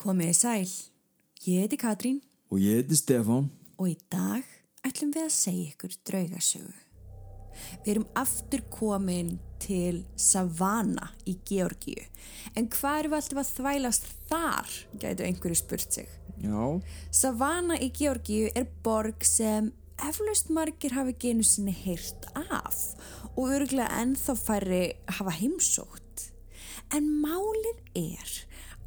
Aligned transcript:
Komiði 0.00 0.32
sæl, 0.36 0.68
ég 1.44 1.64
heiti 1.64 1.76
Katrín 1.80 2.20
Og 2.50 2.60
ég 2.62 2.80
heiti 2.80 2.96
Stefán. 2.96 3.50
og 3.78 3.88
í 3.88 3.96
dag 4.12 4.44
ætlum 4.84 5.12
við 5.12 5.26
að 5.26 5.34
segja 5.34 5.72
ykkur 5.72 5.96
draugasögu. 6.08 6.72
Við 7.84 7.90
erum 7.92 8.06
aftur 8.16 8.62
komin 8.72 9.34
til 9.60 10.06
Savannah 10.16 11.12
í 11.28 11.36
Georgíu. 11.44 12.04
En 12.56 12.68
hvað 12.72 12.98
erum 12.98 13.12
við 13.12 13.18
alltaf 13.20 13.40
að 13.42 13.52
þvælast 13.58 14.08
þar, 14.30 14.70
gætu 15.02 15.26
einhverju 15.26 15.58
spurt 15.60 15.92
sig. 15.92 16.08
Já. 16.40 16.80
Savannah 17.12 17.80
í 17.80 17.90
Georgíu 17.92 18.50
er 18.56 18.68
borg 18.82 19.24
sem 19.24 19.72
eflaust 20.00 20.48
margir 20.48 20.96
hafi 20.96 21.12
genu 21.20 21.44
sinni 21.44 21.76
heyrt 21.76 22.24
af 22.34 22.96
og 23.36 23.52
örgulega 23.52 24.00
ennþá 24.00 24.36
færri 24.36 24.84
hafa 25.18 25.36
heimsótt. 25.36 26.30
En 26.96 27.04
málið 27.20 27.84
er 27.94 28.30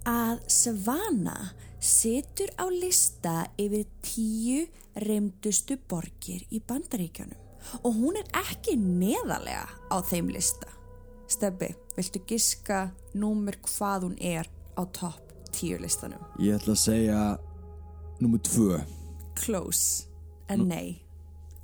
að 0.09 0.41
Savannah 0.51 1.53
situr 1.83 2.51
á 2.59 2.65
lista 2.71 3.47
yfir 3.59 3.87
tíu 4.03 4.63
reymdustu 5.03 5.77
borgir 5.89 6.43
í 6.51 6.61
bandaríkjunum 6.63 7.39
og 7.83 7.95
hún 7.95 8.19
er 8.19 8.27
ekki 8.43 8.75
neðalega 8.79 9.65
á 9.89 9.97
þeim 10.03 10.29
lista. 10.33 10.67
Stebbi, 11.31 11.71
viltu 11.95 12.21
giska 12.27 12.89
númer 13.15 13.57
hvað 13.63 14.09
hún 14.09 14.17
er 14.19 14.49
á 14.75 14.83
topp 14.91 15.31
tíu 15.55 15.79
listanum? 15.81 16.21
Ég 16.39 16.59
ætla 16.59 16.75
að 16.75 16.81
segja 16.83 17.21
nummer 18.19 18.41
tvö. 18.43 18.81
Close, 19.39 20.09
en 20.51 20.67
nei. 20.69 20.99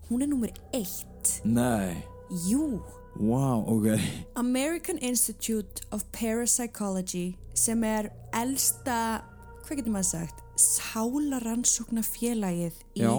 Hún 0.09 0.23
er 0.25 0.31
númer 0.31 0.55
eitt. 0.73 1.35
Nei. 1.45 1.99
Jú, 2.47 2.79
Wow, 3.15 3.65
ok. 3.67 3.99
American 4.35 4.97
Institute 4.97 5.81
of 5.91 6.05
Parapsychology 6.11 7.35
sem 7.57 7.83
er 7.83 8.11
elsta, 8.35 9.23
hvað 9.65 9.81
getur 9.81 9.95
maður 9.95 10.11
sagt, 10.13 10.43
sálaransókna 10.59 12.03
félagið 12.03 12.77
í 12.99 13.03
Já. 13.03 13.13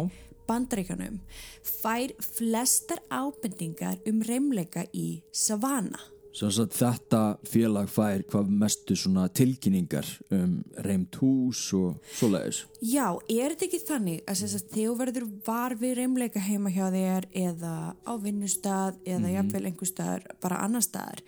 bandaríkanum 0.49 1.21
fær 1.65 2.13
flestar 2.21 3.03
ábendingar 3.09 4.01
um 4.09 4.23
reymleika 4.27 4.87
í 4.93 5.23
Savannah. 5.33 6.09
Að 6.31 6.61
þetta 6.77 7.21
félag 7.51 7.89
fær 7.91 8.23
hvað 8.31 8.51
mestu 8.63 8.95
svona 8.97 9.27
tilkynningar 9.35 10.07
um 10.31 10.61
reymt 10.87 11.19
hús 11.19 11.65
og 11.75 11.99
svoleiðis. 12.15 12.63
Já, 12.87 13.19
er 13.27 13.57
þetta 13.57 13.67
ekki 13.67 13.81
þannig 13.89 14.23
að 14.25 14.43
þess 14.45 14.59
að 14.61 14.69
þegar 14.71 14.91
þú 14.91 14.97
verður 15.03 15.29
var 15.51 15.77
við 15.81 15.97
reymleika 15.99 16.45
heima 16.45 16.71
hjá 16.71 16.87
þér 16.95 17.27
eða 17.45 17.75
á 17.99 18.13
vinnustad 18.23 19.01
eða 19.05 19.35
jafnvel 19.35 19.65
einhver 19.67 19.91
staðar, 19.91 20.29
bara 20.41 20.63
annar 20.65 20.87
staðar 20.87 21.25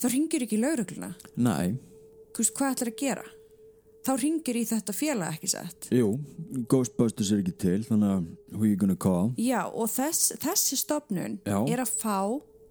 þá 0.00 0.10
ringir 0.12 0.44
ekki 0.46 0.60
laurugluna 0.60 1.14
Nei. 1.36 1.76
þú 2.34 2.42
veist 2.42 2.54
hvað 2.58 2.74
ætlar 2.74 2.92
að 2.92 3.00
gera 3.00 3.26
þá 4.04 4.10
ringir 4.20 4.58
í 4.60 4.64
þetta 4.68 4.94
félag 4.96 5.36
ekki 5.36 5.50
sett 5.54 5.88
Jú, 5.94 6.10
Ghostbusters 6.70 7.32
er 7.32 7.44
ekki 7.44 7.54
til, 7.64 7.78
þannig 7.86 8.16
að 8.16 8.26
who 8.54 8.68
you 8.68 8.80
gonna 8.80 8.98
call? 9.00 9.32
Já, 9.40 9.62
og 9.70 9.88
þess, 9.92 10.34
þessi 10.42 10.78
stopnun 10.80 11.38
Já. 11.46 11.58
er 11.62 11.84
að 11.84 11.94
fá 12.02 12.18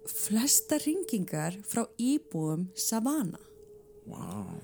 flesta 0.08 0.78
ringingar 0.82 1.56
frá 1.64 1.86
íbúum 1.98 2.68
Savannah 2.74 3.40
Wow. 4.04 4.60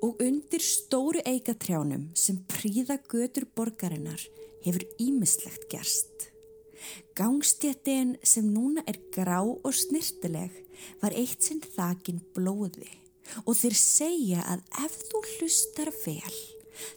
og 0.00 0.20
undir 0.24 0.62
stóru 0.64 1.20
eikatrjánum 1.24 2.10
sem 2.16 2.38
príða 2.48 2.96
götur 3.08 3.44
borgarinnar 3.56 4.20
hefur 4.64 4.84
ímislegt 5.00 5.68
gerst. 5.68 6.30
Gangstjættin 7.16 8.16
sem 8.24 8.48
núna 8.52 8.84
er 8.88 8.98
grá 9.12 9.40
og 9.44 9.72
snirtileg 9.72 10.52
var 11.00 11.16
eitt 11.16 11.44
sinn 11.44 11.62
þakin 11.76 12.20
blóði 12.36 12.90
og 13.44 13.56
þeir 13.56 13.76
segja 13.78 14.44
að 14.52 14.64
ef 14.84 14.98
þú 15.08 15.22
hlustar 15.34 15.92
vel 16.04 16.36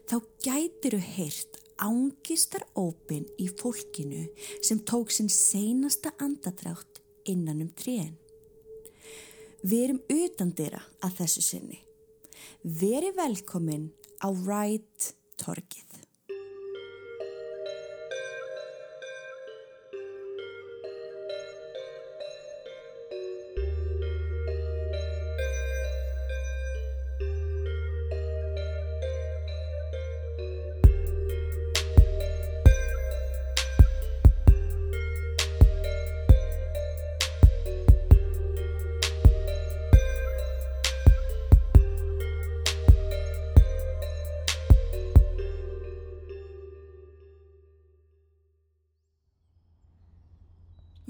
þá 0.10 0.18
gætiru 0.44 1.00
heyrt 1.00 1.62
ángistar 1.78 2.66
ópin 2.76 3.28
í 3.40 3.48
fólkinu 3.60 4.26
sem 4.66 4.80
tók 4.82 5.14
sinn 5.14 5.30
seinasta 5.32 6.12
andadrátt 6.24 6.97
innan 7.32 7.62
um 7.64 7.70
trén. 7.76 8.16
Við 9.64 9.84
erum 9.84 10.02
utan 10.14 10.54
dyrra 10.56 10.82
að 11.04 11.20
þessu 11.22 11.44
sinni. 11.44 11.80
Veri 12.62 13.14
velkomin 13.16 13.90
á 14.22 14.28
Wright 14.30 15.14
torgið. 15.40 15.87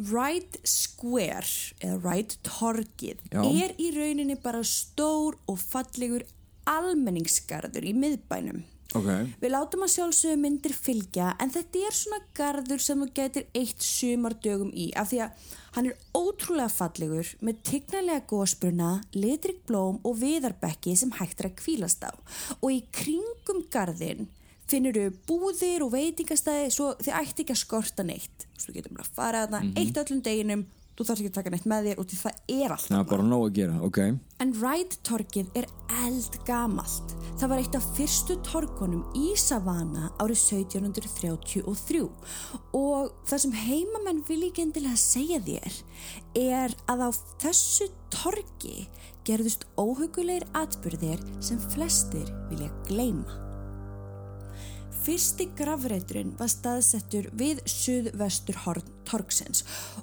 Wright 0.08 0.58
Square 0.64 1.46
eða 1.82 2.00
Wright 2.04 2.38
torgið 2.48 3.22
Já. 3.32 3.44
er 3.44 3.76
í 3.82 3.92
rauninni 3.96 4.38
bara 4.42 4.64
stór 4.66 5.38
og 5.48 5.60
fallegur 5.62 6.26
almenningsgarður 6.68 7.88
í 7.88 7.94
miðbænum. 7.96 8.66
Ok. 8.96 9.08
Við 9.42 9.52
látum 9.52 9.84
að 9.84 9.92
sjálfsögum 9.98 10.44
myndir 10.46 10.74
fylgja 10.76 11.34
en 11.44 11.52
þetta 11.52 11.82
er 11.90 11.96
svona 11.96 12.20
garður 12.38 12.84
sem 12.84 13.02
þú 13.04 13.08
getur 13.20 13.48
eitt 13.60 13.84
sumardögum 13.84 14.72
í 14.72 14.88
af 14.96 15.12
því 15.12 15.20
að 15.26 15.50
hann 15.76 15.90
er 15.92 16.06
ótrúlega 16.16 16.72
fallegur 16.72 17.34
með 17.44 17.60
tignarlega 17.68 18.24
gósbruna, 18.32 18.92
litrik 19.14 19.60
blóm 19.68 20.00
og 20.08 20.18
viðarbekki 20.22 20.96
sem 20.98 21.12
hægt 21.20 21.44
er 21.44 21.52
að 21.52 21.60
kvílast 21.60 22.08
á 22.08 22.16
og 22.62 22.70
í 22.72 22.80
kringum 22.96 23.66
garðin 23.74 24.30
finnur 24.68 24.98
þau 24.98 25.20
búðir 25.30 25.86
og 25.86 25.94
veitingastæði 25.94 26.74
svo 26.76 26.94
þið 27.02 27.20
ætti 27.22 27.46
ekki 27.46 27.56
að 27.56 27.64
skorta 27.64 28.08
neitt 28.08 28.48
þú 28.58 28.76
getur 28.76 28.96
bara 28.98 29.08
að 29.08 29.16
fara 29.16 29.46
þarna 29.46 29.80
eitt 29.80 30.02
öllum 30.04 30.24
deginum 30.26 30.66
þú 30.98 31.06
þarf 31.06 31.22
ekki 31.22 31.30
að 31.30 31.36
taka 31.38 31.52
neitt 31.54 31.68
með 31.70 31.88
þér 31.88 32.00
og 32.02 32.08
því 32.10 32.18
það 32.24 32.40
er 32.56 32.74
allt 32.74 32.88
Það 32.88 33.00
er 33.00 33.10
bara 33.12 33.26
nóg 33.28 33.44
að 33.46 33.58
gera, 33.58 33.76
ok. 33.86 34.00
En 34.42 34.54
Wright 34.58 34.96
torgið 35.06 35.60
er 35.60 35.68
eldgamalt. 36.08 37.14
Það 37.38 37.52
var 37.52 37.62
eitt 37.62 37.78
af 37.78 37.90
fyrstu 37.98 38.38
torgunum 38.48 39.04
í 39.18 39.28
Savannah 39.38 40.10
árið 40.18 40.42
1733 40.58 42.02
og 42.80 43.14
það 43.30 43.44
sem 43.46 43.58
heimamenn 43.62 44.24
vil 44.26 44.42
ekki 44.50 44.66
endilega 44.66 44.98
segja 44.98 45.42
þér 45.46 45.82
er 46.42 46.78
að 46.90 47.06
á 47.06 47.10
þessu 47.46 47.92
torgi 48.14 48.88
gerðust 49.28 49.68
óhugulegir 49.78 50.48
atbyrðir 50.58 51.22
sem 51.44 51.62
flestir 51.76 52.26
vilja 52.50 52.72
gleyma. 52.90 53.47
Fyrsti 55.08 55.46
grafreiturinn 55.56 56.34
var 56.36 56.50
staðsettur 56.52 57.30
við 57.40 57.62
suðvestur 57.64 58.58
horn 58.66 58.84
torgsins 59.08 59.62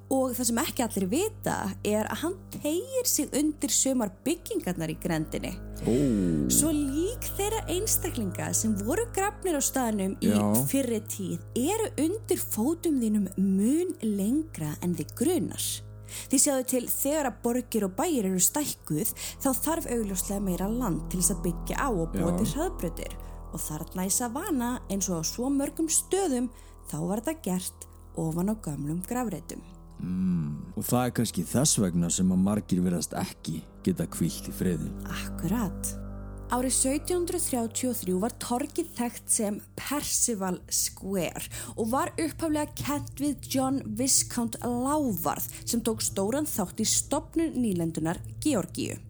og 0.09 0.31
það 0.33 0.47
sem 0.49 0.61
ekki 0.63 0.85
allir 0.87 1.05
vita 1.11 1.57
er 1.85 2.09
að 2.09 2.23
hann 2.23 2.37
tegir 2.55 3.11
sig 3.11 3.35
undir 3.37 3.75
sömar 3.75 4.15
byggingarnar 4.25 4.95
í 4.95 4.97
grendinni. 5.03 5.51
Ó, 5.85 5.93
Svo 6.49 6.73
lík 6.73 7.27
þeirra 7.37 7.67
einstaklinga 7.75 8.49
sem 8.57 8.73
voru 8.81 9.05
grafnir 9.13 9.59
á 9.61 9.63
staðnum 9.67 10.15
í 10.25 10.33
fyrri 10.73 11.03
tíð 11.13 11.45
eru 11.53 11.91
undir 12.07 12.41
fótum 12.41 12.97
þínum 13.03 13.29
mun 13.37 13.93
lengra 14.01 14.73
en 14.81 14.97
þið 14.97 15.13
grunar. 15.21 15.69
Því 16.33 16.41
sjáðu 16.41 16.67
til 16.71 16.83
þegar 16.89 17.29
að 17.29 17.39
borgir 17.45 17.85
og 17.91 17.95
bæir 18.01 18.31
eru 18.31 18.41
stækkuð 18.41 19.13
þá 19.21 19.51
þarf 19.53 19.93
augljóslega 19.99 20.41
meira 20.49 20.73
land 20.73 21.05
til 21.13 21.21
þess 21.21 21.37
að 21.37 21.45
byggja 21.51 21.77
á 21.77 21.89
og 21.93 22.17
búa 22.17 22.33
Já. 22.33 23.21
Og 23.55 23.62
þarna 23.62 24.09
í 24.09 24.12
Savannah 24.12 24.83
eins 24.91 25.09
og 25.09 25.23
á 25.23 25.31
svo 25.31 25.49
mörgum 25.53 25.89
stöðum 25.89 26.51
þá 26.91 26.99
var 27.06 27.23
þetta 27.23 27.47
gert 27.47 27.89
ofan 28.21 28.53
á 28.53 28.55
gömlum 28.59 29.03
grafreitum. 29.06 29.62
og 30.77 30.83
það 30.85 31.05
er 31.06 31.12
kannski 31.19 31.45
þess 31.47 31.79
vegna 31.79 32.11
sem 32.11 32.33
að 32.35 32.43
margir 32.45 32.83
verðast 32.85 33.15
ekki 33.17 33.61
geta 33.87 34.09
kvílt 34.11 34.49
í 34.51 34.55
friði. 34.55 34.91
Akkurat. 35.06 35.95
Árið 36.53 36.75
1733 36.77 38.19
var 38.21 38.35
torgið 38.43 38.91
þekkt 38.99 39.31
sem 39.33 39.57
Percival 39.81 40.59
Square 40.69 41.49
og 41.75 41.89
var 41.95 42.12
upphaflega 42.21 42.69
kent 42.79 43.23
við 43.23 43.49
John 43.55 43.81
Viscount 43.99 44.61
Lávarð 44.62 45.49
sem 45.65 45.83
tók 45.83 46.05
stóran 46.05 46.47
þátt 46.47 46.85
í 46.85 46.87
stopnun 46.87 47.57
nýlendunar 47.57 48.21
Georgíu. 48.45 49.00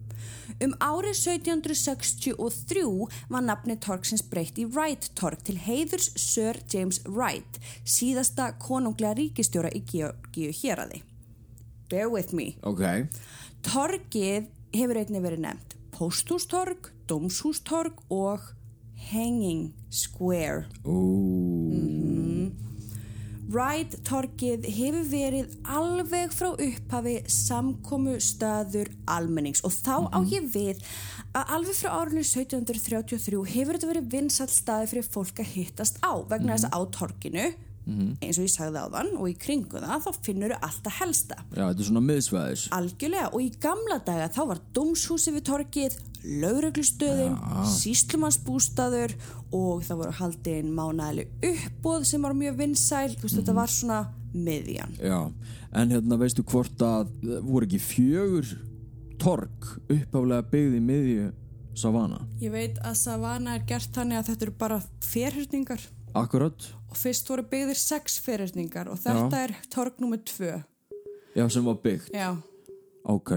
Um 0.63 0.75
árið 0.79 1.15
1763 1.17 2.85
var 3.31 3.43
nafni 3.43 3.75
torgsins 3.81 4.23
breytt 4.31 4.59
í 4.61 4.67
Wright 4.69 5.09
torg 5.19 5.41
til 5.45 5.57
heiðurs 5.65 6.11
Sir 6.19 6.61
James 6.71 7.01
Wright, 7.07 7.59
síðasta 7.83 8.53
konunglega 8.61 9.17
ríkistjóra 9.19 9.73
í 9.75 9.83
Georgíu 9.89 10.53
héraði. 10.61 11.03
Bear 11.89 12.09
with 12.09 12.33
me. 12.33 12.53
Ok, 12.65 13.09
Torgið 13.65 14.51
hefur 14.75 14.99
einnig 15.01 15.23
verið 15.25 15.45
nefnt 15.45 15.75
pósthústorg, 15.95 16.91
dómshústorg 17.07 18.01
og 18.11 18.41
Hanging 19.11 19.73
Square. 19.89 20.65
Ú, 20.83 22.04
Wright 23.55 23.93
torkið 24.03 24.65
hefur 24.67 25.05
verið 25.07 25.51
alveg 25.71 26.33
frá 26.35 26.49
upphafi 26.51 27.13
samkomu 27.31 28.17
staður 28.19 28.89
almennings. 29.07 29.61
Og 29.63 29.71
þá 29.71 30.11
á 30.11 30.19
ég 30.27 30.49
við 30.51 30.81
að 31.31 31.53
alveg 31.55 31.77
frá 31.79 31.93
árinu 32.01 32.23
1733 32.25 33.39
hefur 33.53 33.77
þetta 33.77 33.91
verið 33.93 34.09
vinsall 34.11 34.49
staði 34.51 34.89
fyrir 34.91 35.07
fólk 35.07 35.39
að 35.39 35.53
hittast 35.53 36.01
á 36.03 36.19
vegna 36.27 36.57
þess 36.57 36.67
að 36.67 36.75
á 36.75 36.81
torkinu 36.99 37.47
eins 37.85 38.39
og 38.39 38.45
ég 38.47 38.51
sagði 38.51 38.81
á 38.81 38.87
þann 38.89 39.11
og 39.19 39.29
í 39.29 39.35
kringu 39.37 39.81
það 39.83 40.05
þá 40.07 40.19
finnur 40.25 40.53
þau 40.55 40.67
alltaf 40.67 40.99
helsta. 41.01 41.37
Já, 41.51 41.63
þetta 41.67 41.83
er 41.83 41.89
svona 41.89 42.03
miðsvæðis. 42.05 42.65
algjörlega 42.73 43.29
og 43.31 43.41
í 43.43 43.49
gamla 43.61 43.99
daga 44.07 44.29
þá 44.33 44.41
var 44.51 44.61
dómshúsi 44.73 45.33
við 45.35 45.45
torkið 45.51 45.97
lauruglustöðin, 46.25 47.35
síslumannsbústaður 47.69 49.13
og 49.53 49.83
það 49.85 49.99
voru 50.01 50.15
haldin 50.19 50.71
mánæli 50.73 51.27
uppbóð 51.45 52.07
sem 52.09 52.25
var 52.25 52.33
mjög 52.33 52.57
vinsæl. 52.63 53.13
Þú 53.13 53.27
veist 53.27 53.39
þetta 53.39 53.57
var 53.59 53.71
svona 53.71 53.99
miðjan. 54.33 54.95
Já, 54.99 55.19
en 55.77 55.93
hérna 55.93 56.17
veistu 56.19 56.43
hvort 56.43 56.81
að 56.81 57.11
það 57.21 57.45
voru 57.45 57.69
ekki 57.69 57.81
fjögur 57.83 58.55
tork 59.21 59.75
uppáflega 59.85 60.43
byggði 60.51 60.81
miðju 60.83 61.33
Savana. 61.75 62.21
Ég 62.39 62.53
veit 62.53 62.77
að 62.87 62.95
Savana 63.01 63.57
er 63.57 63.65
gert 63.67 63.91
þannig 63.95 64.21
að 64.21 64.29
þetta 64.31 64.45
eru 64.47 64.57
bara 64.59 64.81
ferhyrningar 65.03 65.81
Akkurat, 66.15 66.67
og 66.89 66.95
fyrst 66.97 67.27
voru 67.29 67.43
byggðir 67.51 67.75
sex 67.79 68.19
ferhyrningar 68.23 68.87
og 68.91 68.99
þetta 69.03 69.41
er 69.43 69.53
torg 69.73 69.99
nummer 69.99 70.17
tvö. 70.17 70.63
já 71.35 71.49
sem 71.51 71.65
var 71.65 71.75
byggt. 71.83 72.11
Já, 72.13 72.35
Ok, 73.05 73.31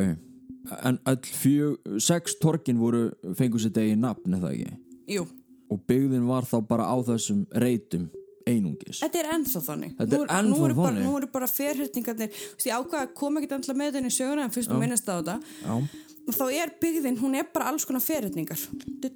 en 0.84 0.98
fjög, 1.22 1.76
sex 2.00 2.38
torkin 2.40 2.78
voru 2.80 3.10
fengur 3.36 3.60
sér 3.60 3.72
degi 3.74 3.96
nafn 3.96 4.34
eða 4.38 4.52
ekki? 4.54 4.78
jú. 5.08 5.26
Og 5.70 5.82
byggðin 5.86 6.24
var 6.26 6.46
þá 6.48 6.62
bara 6.66 6.84
á 6.88 6.96
þessum 7.04 7.42
reytum 7.52 8.06
einungis. 8.48 9.02
Þetta 9.02 9.18
er 9.20 9.26
ennþá 9.34 9.60
þannig. 9.66 9.90
Þetta 9.98 10.16
er 10.16 10.30
ennþá 10.38 10.64
eru 10.64 10.74
bara, 10.78 10.88
þannig? 10.88 11.04
Nú 11.04 11.16
eru 11.18 11.26
bara 11.34 11.46
ferhyrningarnir, 11.46 12.30
þú 12.32 12.54
veist, 12.56 12.66
ég 12.70 12.78
ákvað 12.78 13.02
að 13.02 13.14
koma 13.20 13.40
ekkert 13.42 13.52
endla 13.58 13.74
með 13.76 13.92
þenni 13.98 14.12
söguna 14.16 14.44
en 14.46 14.54
fyrst 14.54 14.70
þú 14.72 14.78
minnast 14.80 15.10
á 15.10 15.14
þetta. 15.20 15.40
Já, 15.64 15.88
Og 16.28 16.34
þá 16.36 16.44
er 16.52 16.72
byggðin, 16.80 17.16
hún 17.22 17.34
er 17.36 17.46
bara 17.52 17.70
alls 17.70 17.84
konar 17.88 18.02
ferhyrningar. 18.04 18.60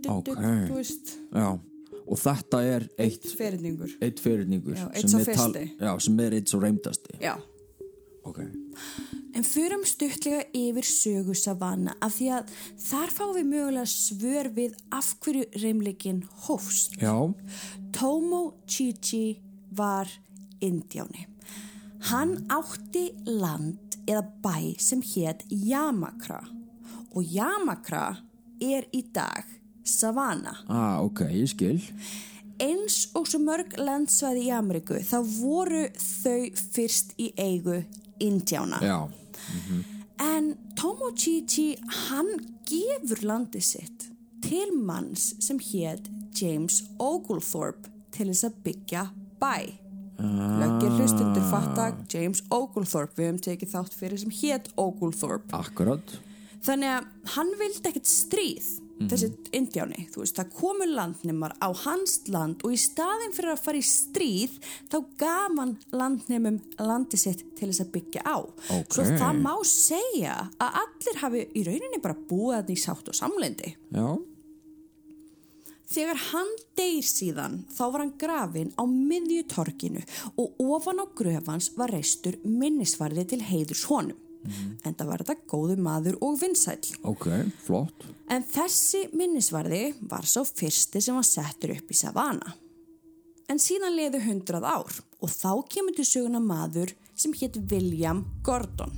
Ok. 0.09 0.29
Þú 0.33 0.77
veist, 0.77 1.11
já. 1.33 1.49
Og 2.13 2.21
þetta 2.21 2.61
er 2.69 2.85
eitt, 3.01 3.25
ferhyrningur. 3.39 3.95
eitt 4.05 4.21
fyrirningur. 4.21 4.77
Já, 4.77 4.89
einn 4.93 5.09
sá 5.09 5.19
fyrsti. 5.25 5.65
Já, 5.81 5.93
sem 6.05 6.21
er 6.21 6.37
eitt 6.37 6.53
svo 6.53 6.61
reymdasti. 6.61 7.17
Já. 7.23 7.39
Ok. 8.29 8.39
En 9.35 9.45
förum 9.49 9.85
stuttlega 9.89 10.43
yfir 10.55 10.87
sögu 10.87 11.35
Savannah 11.35 11.97
af 12.05 12.19
því 12.19 12.29
að 12.37 12.53
þar 12.85 13.15
fáum 13.17 13.33
við 13.39 13.49
mögulega 13.49 13.89
svör 13.89 14.51
við 14.55 14.77
af 14.93 15.09
hverju 15.25 15.47
reymleikin 15.63 16.21
hófst. 16.45 16.99
Já, 17.01 17.17
Tomo 17.97 18.43
Chichi 18.69 19.41
var 19.73 20.11
indjáni. 20.61 21.27
Hann 22.11 22.37
átti 22.53 23.09
land 23.27 23.97
eða 24.07 24.27
bæ 24.45 24.75
sem 24.83 25.03
hétt 25.03 25.47
Yamakra 25.49 26.43
og 27.15 27.25
Yamakra 27.25 28.19
er 28.61 28.87
í 28.93 29.03
dag 29.15 29.47
Savannah. 29.85 30.63
ah, 30.69 31.01
ok, 31.05 31.21
ég 31.31 31.49
skil. 31.53 31.81
Eins 32.63 33.09
og 33.19 33.27
svo 33.27 33.41
mörg 33.43 33.73
landsvæði 33.81 34.45
í 34.47 34.53
Ameríku 34.55 35.01
þá 35.03 35.17
voru 35.41 35.87
þau 35.99 36.51
fyrst 36.75 37.15
í 37.19 37.33
eigu 37.37 37.81
indjána. 38.23 38.79
Já, 38.85 39.09
En 40.23 40.53
Tomochichi 40.79 41.73
hann 42.09 42.29
gefur 42.69 43.23
landið 43.27 43.65
sitt 43.67 44.05
til 44.45 44.71
manns 44.77 45.33
sem 45.43 45.59
hétt 45.59 46.07
James 46.39 46.83
Oglethorpe 47.03 47.91
til 48.15 48.29
þess 48.31 48.47
að 48.47 48.61
byggja 48.69 49.03
bæ. 49.43 49.57
Löggir 50.23 50.93
hlustundur 51.01 51.43
fatta 51.51 51.89
James 52.13 52.45
Oglethorpe, 52.55 53.17
við 53.19 53.27
höfum 53.33 53.41
tekið 53.49 53.73
þátt 53.75 53.97
fyrir 53.99 54.21
sem 54.23 54.31
hétt 54.39 54.69
Oglethorpe. 54.79 55.51
akkurat. 55.57 56.15
Þannig 56.63 56.93
að 57.01 57.09
hann 57.35 57.51
vildi 57.59 57.89
ekkert 57.91 58.07
stríð, 58.07 58.69
þessi 59.11 59.31
indjáni, 59.59 60.07
þú 60.13 60.23
veist, 60.23 60.39
það 60.39 60.53
komu 60.59 60.89
landnemar 60.89 61.55
á 61.59 61.69
hans 61.85 62.19
land 62.33 62.65
og 62.67 62.75
í 62.75 62.81
staðin 62.81 63.35
fyrir 63.37 63.55
að 63.55 63.63
fara 63.65 63.81
í 63.81 63.87
stríð 63.87 64.59
þá 64.93 64.99
gaf 65.23 65.57
hann 65.59 65.77
landnemum 65.93 66.59
landi 66.79 67.21
sitt 67.21 67.45
til 67.59 67.71
þess 67.71 67.85
að 67.87 67.95
byggja 67.97 68.27
á. 68.27 68.39
Ok. 68.79 68.99
Svo 68.99 69.07
það 69.11 69.41
má 69.45 69.55
segja 69.69 70.37
að 70.59 70.83
allir 70.83 71.23
hafi 71.23 71.47
í 71.55 71.65
rauninni 71.69 72.03
bara 72.03 72.19
búið 72.29 72.69
því 72.69 72.79
sátt 72.83 73.11
og 73.11 73.19
samlendi. 73.19 73.75
Já, 73.93 74.07
Þegar 75.93 76.21
hann 76.31 76.51
deyr 76.79 77.05
síðan 77.05 77.57
þá 77.69 77.83
var 77.85 78.01
hann 78.01 78.13
grafin 78.21 78.71
á 78.81 78.85
miðju 78.89 79.43
torkinu 79.53 80.01
og 80.41 80.61
ofan 80.65 81.03
á 81.05 81.07
gröfans 81.19 81.69
var 81.77 81.93
reistur 81.93 82.39
minnisvarði 82.47 83.27
til 83.35 83.43
heiðurs 83.45 83.85
honum. 83.91 84.17
En 84.85 84.95
það 84.95 85.07
var 85.13 85.23
þetta 85.25 85.47
góðu 85.53 85.77
maður 85.79 86.17
og 86.21 86.41
vinsæll. 86.41 86.97
ok, 87.05 87.29
flott. 87.67 88.07
En 88.29 88.43
þessi 88.43 89.05
minnisvarði 89.15 89.95
var 90.11 90.25
sá 90.27 90.41
fyrsti 90.45 91.01
sem 91.03 91.15
var 91.15 91.27
settur 91.29 91.75
upp 91.77 91.91
í 91.91 91.95
Savannah. 91.99 92.55
En 93.51 93.59
síðan 93.61 93.97
leiðu 93.99 94.21
hundrað 94.25 94.65
ár 94.65 95.01
og 95.23 95.29
þá 95.31 95.51
kemur 95.69 95.95
til 95.97 96.05
söguna 96.09 96.41
maður 96.41 96.95
sem 97.15 97.33
hétt 97.37 97.59
William 97.71 98.25
Gordon. 98.43 98.93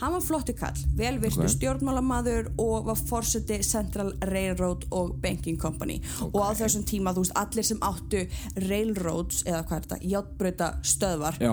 Hann 0.00 0.14
var 0.16 0.22
flottu 0.24 0.54
kall, 0.58 0.78
velvirtu 0.98 1.44
Ok. 1.44 1.50
stjórnmálamaður 1.52 2.48
og 2.58 2.86
var 2.88 2.96
fórseti 2.96 3.60
Central 3.62 4.14
Railroad 4.22 4.86
og 4.90 5.12
Banking 5.22 5.58
Company 5.60 6.00
og 6.32 6.40
á 6.42 6.50
þessum 6.58 6.82
tíma, 6.88 7.12
þú 7.14 7.22
veist, 7.22 7.36
allir 7.38 7.62
sem 7.68 7.78
áttu 7.78 8.24
railroads 8.68 9.44
eða 9.44 9.60
hvað 9.68 9.76
er 9.76 9.84
þetta, 9.86 10.00
játbreyta 10.14 10.70
stöðvar, 10.82 11.38
Já, 11.38 11.52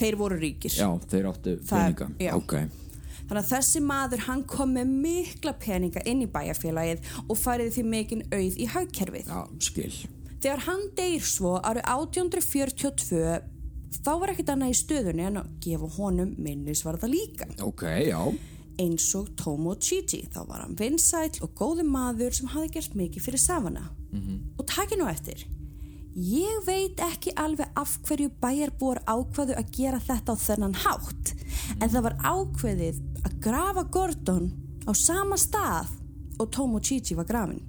þeir 0.00 0.16
voru 0.20 0.38
ríkir. 0.40 0.74
já, 0.76 0.88
þeir 1.12 1.28
áttu 1.32 1.56
Það 1.60 1.80
peninga. 1.80 2.10
já. 2.26 2.32
Ok, 2.36 2.54
Þannig 3.30 3.44
að 3.44 3.50
þessi 3.52 3.80
maður 3.86 4.22
hann 4.26 4.40
kom 4.50 4.72
með 4.74 4.88
mikla 5.04 5.52
peninga 5.62 6.00
inn 6.10 6.24
í 6.24 6.26
bæjarfélagið 6.34 7.04
og 7.30 7.36
færiði 7.38 7.70
því 7.76 7.84
mikinn 7.92 8.24
auð 8.34 8.56
í 8.58 8.66
hagkerfið. 8.72 9.28
já, 9.30 9.42
skil. 9.62 9.92
Þegar 10.40 10.62
hann 10.66 10.82
deyr 10.98 11.20
svo 11.22 11.52
árið 11.62 11.84
1842 11.92 13.40
þá 14.00 14.10
var 14.22 14.32
ekkert 14.32 14.50
annað 14.54 14.72
í 14.72 14.78
stöðunni 14.80 15.24
en 15.28 15.38
að 15.42 15.52
gefa 15.64 15.88
honum 15.98 16.32
minnisvarða 16.42 17.10
líka. 17.10 17.46
Ok, 17.66 17.84
já, 18.08 18.20
Eins 18.80 19.10
og 19.18 19.28
Tomo 19.36 19.74
Chichi, 19.76 20.22
þá 20.32 20.38
var 20.48 20.62
hann 20.64 20.76
vinsæll 20.78 21.42
og 21.44 21.50
góði 21.58 21.84
maður 21.84 22.32
sem 22.32 22.48
hafi 22.48 22.70
gert 22.78 22.94
mikið 22.96 23.26
fyrir 23.26 23.42
Savana. 23.42 23.82
Og 24.58 24.64
taki 24.66 24.96
nú 24.96 25.04
eftir. 25.10 25.42
Ég 26.16 26.64
veit 26.66 26.98
ekki 27.04 27.30
alveg 27.38 27.70
af 27.78 27.92
hverju 28.08 28.30
bæjarbúar 28.42 28.98
ákvaðu 29.06 29.54
að 29.54 29.68
gera 29.76 30.00
þetta 30.02 30.34
á 30.34 30.36
þennan 30.42 30.74
hátt. 30.82 31.32
En 31.78 31.86
það 31.92 32.02
var 32.08 32.16
ákveðið 32.26 32.98
að 33.28 33.36
grafa 33.44 33.84
Gordon 33.94 34.50
á 34.90 34.92
sama 34.96 35.38
stað 35.38 35.92
og 36.40 36.50
Tomo 36.50 36.80
Chichi 36.80 37.14
var 37.14 37.28
grafin. 37.28 37.62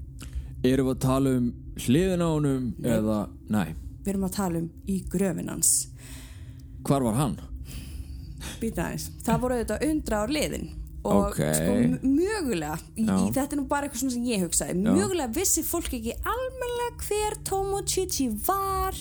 erum 0.64 0.88
við 0.88 0.96
að 0.96 1.00
tala 1.06 1.30
um 1.38 1.54
hliðin 1.78 2.22
á 2.22 2.30
honum 2.30 2.66
eða, 2.84 3.30
nei, 3.50 3.76
Við 4.02 4.10
erum 4.14 4.26
að 4.26 4.36
tala 4.36 4.58
um 4.60 4.70
í 4.90 4.98
gröfin 5.10 5.50
hans. 5.50 5.88
hvar 6.84 7.02
var 7.04 7.14
hann? 7.14 7.38
Býta 8.60 8.88
aðeins. 8.88 9.10
Það 9.24 9.42
voru 9.42 9.56
auðvitað 9.56 9.86
undra 9.90 10.22
ár 10.24 10.30
liðin 10.34 10.70
og 11.04 11.32
Ok. 11.32 11.38
sko 11.58 11.74
mögulega 12.06 12.76
í, 12.96 13.06
Já. 13.08 13.16
þetta 13.34 13.54
er 13.56 13.58
nú 13.58 13.68
bara 13.68 13.88
eitthvað 13.88 14.12
sem 14.14 14.26
ég 14.28 14.44
hugsaði. 14.44 14.76
Mögulega 14.86 15.34
vissi 15.34 15.64
fólk 15.66 15.88
ekki 15.98 16.14
almennilega 16.22 17.08
hver 17.08 17.38
Tomo 17.44 17.82
Chichi 17.82 18.28
var 18.48 18.94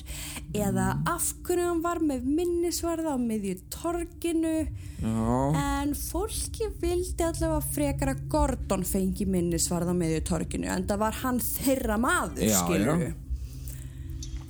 eða 0.55 0.87
af 1.07 1.35
hverju 1.45 1.67
hann 1.69 1.83
var 1.85 1.99
með 2.01 2.25
minnisvarða 2.25 3.13
á 3.15 3.19
miðju 3.21 3.59
torginu. 3.71 4.55
Já, 5.01 5.55
en 5.83 5.95
fólki 5.95 6.67
vildi 6.81 7.25
allavega 7.25 7.61
frekar 7.75 8.15
að 8.15 8.25
Gordon 8.33 8.83
fengi 8.85 9.27
minnisvarða 9.29 9.93
á 9.93 10.01
miðju 10.01 10.25
torginu 10.29 10.69
en 10.73 10.85
það 10.89 10.99
var 11.05 11.13
hann 11.23 11.39
þeirra 11.41 11.97
maður 12.01 12.45
Já, 12.49 12.59
skilur 12.65 13.01
já. 13.07 13.13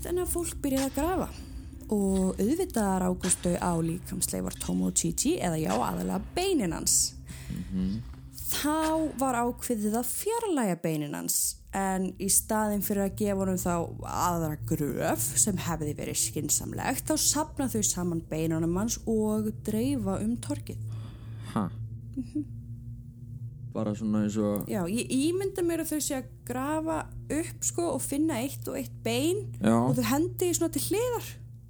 þannig 0.02 0.22
að 0.24 0.32
fólk 0.34 0.54
byrjaði 0.62 0.90
að 0.90 0.98
grafa. 0.98 1.28
Og 1.90 2.36
auðvitað 2.38 2.92
rákustu 3.02 3.52
á 3.58 3.72
líkamsleifar 3.82 4.54
Tomo 4.62 4.90
Chichi 4.94 5.32
eða 5.42 5.58
já 5.58 5.72
aðalega 5.74 6.20
beinin 6.36 6.72
hans 6.76 7.14
þá 8.50 9.14
var 9.20 9.38
ákveðið 9.44 9.96
að 10.00 10.10
fjarlæga 10.10 10.76
beinin 10.82 11.16
hans 11.16 11.38
en 11.76 12.08
í 12.18 12.26
staðin 12.32 12.82
fyrir 12.82 13.06
að 13.06 13.18
gefa 13.20 13.38
honum 13.44 13.58
þá 13.60 13.74
aðra 14.10 14.56
gröf 14.66 15.26
sem 15.38 15.58
hefði 15.68 15.92
verið 16.00 16.18
skinsamlegt 16.24 17.10
þá 17.10 17.14
sapna 17.22 17.68
þau 17.70 17.82
saman 17.86 18.22
beinunum 18.30 18.78
hans 18.80 18.98
og 19.06 19.52
dreifa 19.66 20.18
um 20.24 20.34
torkið 20.42 20.80
hæ? 21.54 21.68
Bara 23.70 23.92
svona 23.94 24.24
eins 24.24 24.34
og, 24.42 24.64
Já, 24.66 24.82
ég 24.90 25.12
ímynda 25.14 25.62
mér 25.62 25.84
að 25.84 25.92
þau 25.92 26.00
sé 26.02 26.16
að 26.18 26.30
grafa 26.48 27.04
upp 27.36 27.66
sko 27.68 27.92
og 27.94 28.02
finna 28.02 28.40
eitt 28.42 28.66
og 28.66 28.80
eitt 28.80 28.96
bein 29.04 29.44
Já. 29.60 29.76
og 29.76 29.94
þau 29.94 30.08
hendi 30.10 30.50
í 30.50 30.56
svona 30.58 30.74
til 30.74 30.82
hliðar 30.88 31.28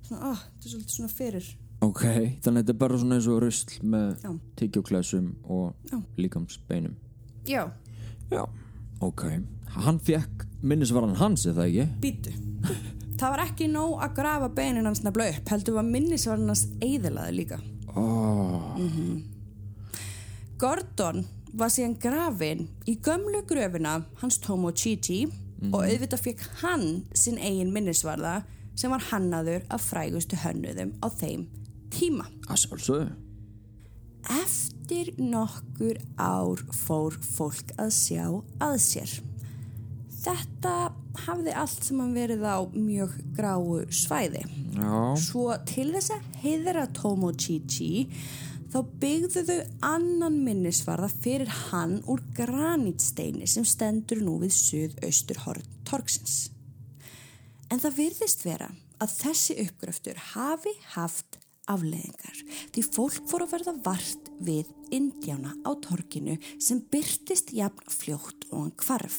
svona, 0.09 0.31
ah, 0.33 0.47
þetta 0.47 0.71
er 0.71 0.75
svolítið 0.75 0.97
svona 0.97 1.13
fyrir 1.13 1.51
ok, 1.81 2.03
þannig 2.45 2.47
að 2.47 2.61
þetta 2.61 2.75
er 2.75 2.81
bara 2.81 2.99
svona 3.01 3.19
eins 3.19 3.29
og 3.31 3.43
rusl 3.45 3.77
með 3.83 4.09
Já. 4.25 4.33
tyggjóklesum 4.61 5.31
og 5.49 5.95
líkamsbeinum. 6.21 6.97
Já, 7.49 7.65
Já, 8.31 8.45
ok. 9.03 9.25
Hann 9.75 9.99
fekk 10.03 10.45
minnisvaran 10.63 11.17
hans, 11.19 11.47
er 11.47 11.57
það 11.57 11.69
ekki? 11.71 11.87
Býtu. 12.03 12.35
Það 13.21 13.33
var 13.35 13.43
ekki 13.43 13.67
nóg 13.69 13.99
að 14.05 14.15
grafa 14.17 14.49
beinin 14.55 14.87
hans 14.89 15.03
nefnilega 15.05 15.37
upp, 15.37 15.51
heldur 15.53 15.77
var 15.77 15.89
minnisvarn 15.89 16.47
hans 16.49 16.63
eðilaði 16.81 17.35
líka. 17.37 17.59
Oh. 17.99 18.79
Gordon 20.63 21.25
var 21.59 21.73
síðan 21.75 21.99
grafin 22.01 22.69
í 22.89 22.95
gömlu 23.03 23.43
gröfina 23.49 23.99
hans 24.23 24.39
Tomo 24.41 24.71
Chichi 24.71 25.25
og 25.73 25.83
auðvitað 25.83 26.23
fekk 26.29 26.45
hann 26.63 26.87
sinn 27.19 27.41
eigin 27.41 27.75
minnisvarða 27.75 28.41
sem 28.79 28.93
var 28.95 29.03
hannaður 29.11 29.67
af 29.75 29.83
frægustu 29.91 30.39
hönnuðum 30.41 30.95
á 31.03 31.07
þeim 31.11 31.49
tíma. 31.95 32.27
Að. 32.51 33.11
Eftir 34.41 35.13
nokkur 35.19 35.99
ár 36.21 36.63
fór 36.77 37.17
fólk 37.25 37.75
að 37.81 37.93
sjá 37.97 38.25
að 38.61 38.77
sér. 38.85 39.17
Þetta 40.21 40.75
hafði 41.25 41.53
allt 41.57 41.87
sem 41.87 42.01
hann 42.03 42.13
verið 42.13 42.45
á 42.45 42.61
mjög 42.75 43.17
gráu 43.37 43.81
svæði. 43.89 44.45
Já. 44.77 45.17
Svo 45.19 45.49
til 45.69 45.89
þess 45.95 46.13
að 46.15 46.27
heiðra 46.43 46.87
Tomo 46.97 47.33
Chichi 47.33 48.07
þá 48.71 48.79
byggðu 49.03 49.45
þau 49.49 49.61
annan 49.89 50.37
minnisvarða 50.45 51.09
fyrir 51.11 51.51
hann 51.71 51.99
úr 52.11 52.23
granítsteini 52.37 53.49
sem 53.51 53.67
stendur 53.67 54.21
nú 54.23 54.37
við 54.45 54.55
suðaustur 54.59 55.43
horn 55.47 55.67
torksins. 55.89 56.51
En 57.71 57.83
það 57.83 57.99
virðist 58.03 58.45
vera 58.45 58.71
að 59.01 59.17
þessi 59.23 59.57
uppgröftur 59.65 60.21
hafi 60.35 60.75
haft 60.95 61.41
afleðingar 61.71 62.43
því 62.75 62.85
fólk 62.97 63.23
fór 63.31 63.47
að 63.47 63.55
verða 63.55 63.77
vart 63.87 64.31
við 64.41 64.71
indjána 64.95 65.55
á 65.67 65.71
torkinu 65.87 66.37
sem 66.59 66.83
byrtist 66.93 67.55
jafn 67.57 67.91
fljótt 67.93 68.49
og 68.51 68.65
hann 68.65 68.77
kvarf. 68.81 69.19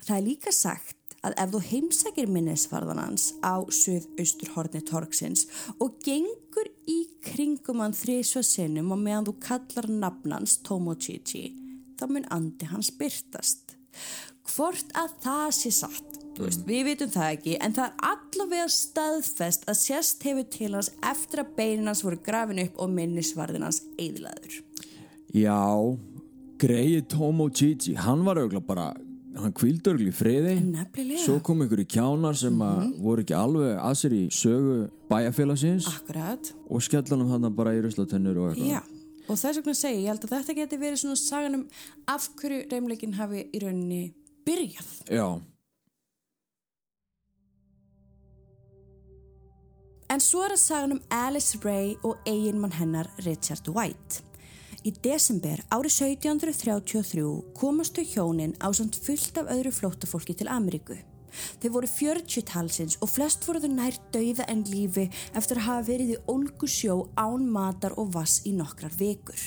Það 0.00 0.16
er 0.16 0.26
líka 0.26 0.54
sagt 0.54 0.96
að 1.26 1.36
ef 1.42 1.50
þú 1.52 1.60
heimsækir 1.68 2.30
minnisvarðan 2.32 3.02
hans 3.02 3.26
á 3.44 3.60
suðaustur 3.60 4.54
horni 4.54 4.80
torksins 4.88 5.46
og 5.78 5.98
gengur 6.04 6.70
í 6.88 7.00
kringum 7.26 7.82
hann 7.84 7.96
þrísva 7.96 8.42
sinnum 8.46 8.94
og 8.94 9.02
meðan 9.02 9.28
þú 9.28 9.36
kallar 9.44 9.90
nafnans 9.92 10.56
Tomochichi 10.64 11.50
þá 12.00 12.06
mun 12.08 12.30
andi 12.32 12.70
hans 12.70 12.92
byrtast. 12.96 13.76
Hvort 14.50 14.94
að 14.98 15.12
það 15.22 15.48
sé 15.54 15.70
satt, 15.74 16.09
þú 16.40 16.46
veist, 16.48 16.62
við 16.68 16.82
vitum 16.88 17.10
það 17.12 17.32
ekki 17.34 17.56
en 17.60 17.74
það 17.76 17.86
er 17.90 18.06
allavega 18.10 18.68
staðfest 18.74 19.66
að 19.68 19.78
sérst 19.80 20.24
hefur 20.26 20.46
til 20.56 20.70
hans 20.74 20.90
eftir 21.12 21.42
að 21.44 21.52
beinin 21.58 21.90
hans 21.90 22.02
voru 22.06 22.18
grafin 22.24 22.62
upp 22.64 22.80
og 22.80 22.90
minnisvarðin 22.96 23.66
hans 23.66 23.82
eðlaður. 24.00 24.56
Já, 25.36 25.60
greið 26.60 27.04
Tomo 27.12 27.48
Chichi, 27.52 27.94
hann 28.00 28.24
var 28.26 28.40
auðvitað 28.40 28.64
bara, 28.66 28.86
hann 29.38 29.54
kvildi 29.56 29.92
auðvitað 29.92 30.08
í 30.10 30.16
friði. 30.16 30.54
Nefnilega. 30.72 31.20
Svo 31.24 31.36
kom 31.46 31.62
ykkur 31.66 31.84
í 31.84 31.88
kjánar 31.94 32.38
sem 32.40 32.56
að 32.66 32.80
voru 33.04 33.24
ekki 33.24 33.36
alveg 33.38 33.76
að 33.78 33.98
sér 34.02 34.16
í 34.16 34.22
sögu 34.34 34.78
bæjarfélagsins 35.10 35.90
Akkurat. 35.92 36.50
og 36.68 36.82
skellanum 36.86 37.30
hann 37.34 37.52
bara 37.54 37.76
í 37.76 37.84
ruslatennur 37.84 38.40
og 38.42 38.50
eitthvað. 38.54 38.72
Já, 38.74 38.82
og 39.28 39.38
þess 39.38 39.60
vegna 39.60 39.76
segi 39.78 40.02
ég 40.02 40.10
held 40.10 40.26
að 40.26 40.34
þetta 40.38 40.58
geti 40.58 40.80
verið 40.80 41.04
svona 41.04 41.20
sagan 41.20 41.60
um 41.60 41.64
af 42.10 42.28
hverju 42.40 42.64
reymleikin 42.72 43.16
hafi 43.20 43.46
í 43.46 43.62
rauninni 43.62 44.02
byrjað. 44.48 44.90
Já, 45.06 45.26
En 50.10 50.18
svo 50.18 50.40
er 50.42 50.56
það 50.56 50.58
sagan 50.64 50.92
um 50.96 51.02
Alice 51.14 51.58
Ray 51.62 51.92
og 52.02 52.18
eiginmann 52.26 52.74
hennar 52.74 53.06
Richard 53.22 53.68
White. 53.70 54.24
Í 54.82 54.90
desember 55.04 55.60
árið 55.70 56.00
1733 56.16 57.22
komastu 57.54 58.02
hjónin 58.02 58.56
á 58.58 58.74
samt 58.74 58.98
fullt 58.98 59.38
af 59.38 59.52
öðru 59.54 59.70
flóttafólki 59.76 60.34
til 60.34 60.50
Ameríku. 60.50 60.98
Þeir 61.62 61.74
voru 61.76 61.92
40 61.92 62.42
talsins 62.50 62.98
og 62.98 63.12
flest 63.12 63.46
voru 63.46 63.62
þau 63.62 63.70
nær 63.76 64.00
dauða 64.10 64.48
en 64.50 64.66
lífi 64.66 65.06
eftir 65.38 65.62
að 65.62 65.68
hafa 65.68 65.86
verið 65.92 66.12
í 66.16 66.20
ólgu 66.26 66.66
sjó 66.66 66.98
án 67.14 67.46
matar 67.46 67.94
og 67.94 68.10
vass 68.18 68.42
í 68.50 68.56
nokkrar 68.58 68.98
vekur. 68.98 69.38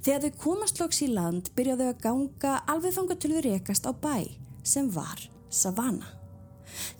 Þegar 0.00 0.24
þau 0.24 0.42
komast 0.48 0.80
loks 0.80 1.04
í 1.04 1.12
land 1.12 1.52
byrjaðu 1.58 1.92
að 1.92 2.04
ganga 2.08 2.58
alveg 2.72 2.96
þanga 2.96 3.20
til 3.20 3.36
þau 3.36 3.46
rekast 3.50 3.84
á 3.84 3.92
bæ 3.92 4.16
sem 4.64 4.88
var 4.96 5.28
Savannah. 5.52 6.23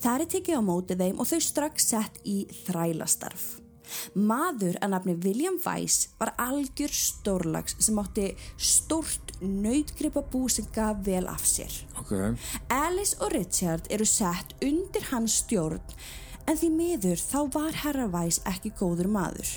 Það 0.03 0.25
er 0.25 0.33
tekið 0.37 0.59
á 0.61 0.63
móti 0.65 0.97
þeim 0.99 1.21
og 1.21 1.31
þau 1.31 1.41
strax 1.49 1.91
sett 1.93 2.19
í 2.25 2.39
þrælastarf. 2.65 3.45
Maður 4.17 4.79
að 4.81 4.93
nafni 4.95 5.15
William 5.25 5.59
Weiss 5.65 6.09
var 6.19 6.33
algjör 6.41 6.93
stórlags 6.95 7.77
sem 7.85 7.99
átti 8.01 8.31
stórt 8.57 9.35
nautgripa 9.41 10.23
bú 10.33 10.47
sem 10.49 10.67
gaf 10.73 11.03
vel 11.05 11.27
af 11.29 11.45
sér. 11.45 11.73
ok. 12.01 12.39
Alice 12.73 13.17
og 13.21 13.35
Richard 13.35 13.91
eru 13.91 14.07
sett 14.09 14.55
undir 14.65 15.05
hans 15.11 15.41
stjórn 15.43 15.83
en 16.49 16.57
því 16.61 16.71
miður 16.71 17.21
þá 17.21 17.39
var 17.55 17.81
herra 17.85 18.09
Weiss 18.13 18.41
ekki 18.49 18.73
góður 18.79 19.09
maður. 19.09 19.49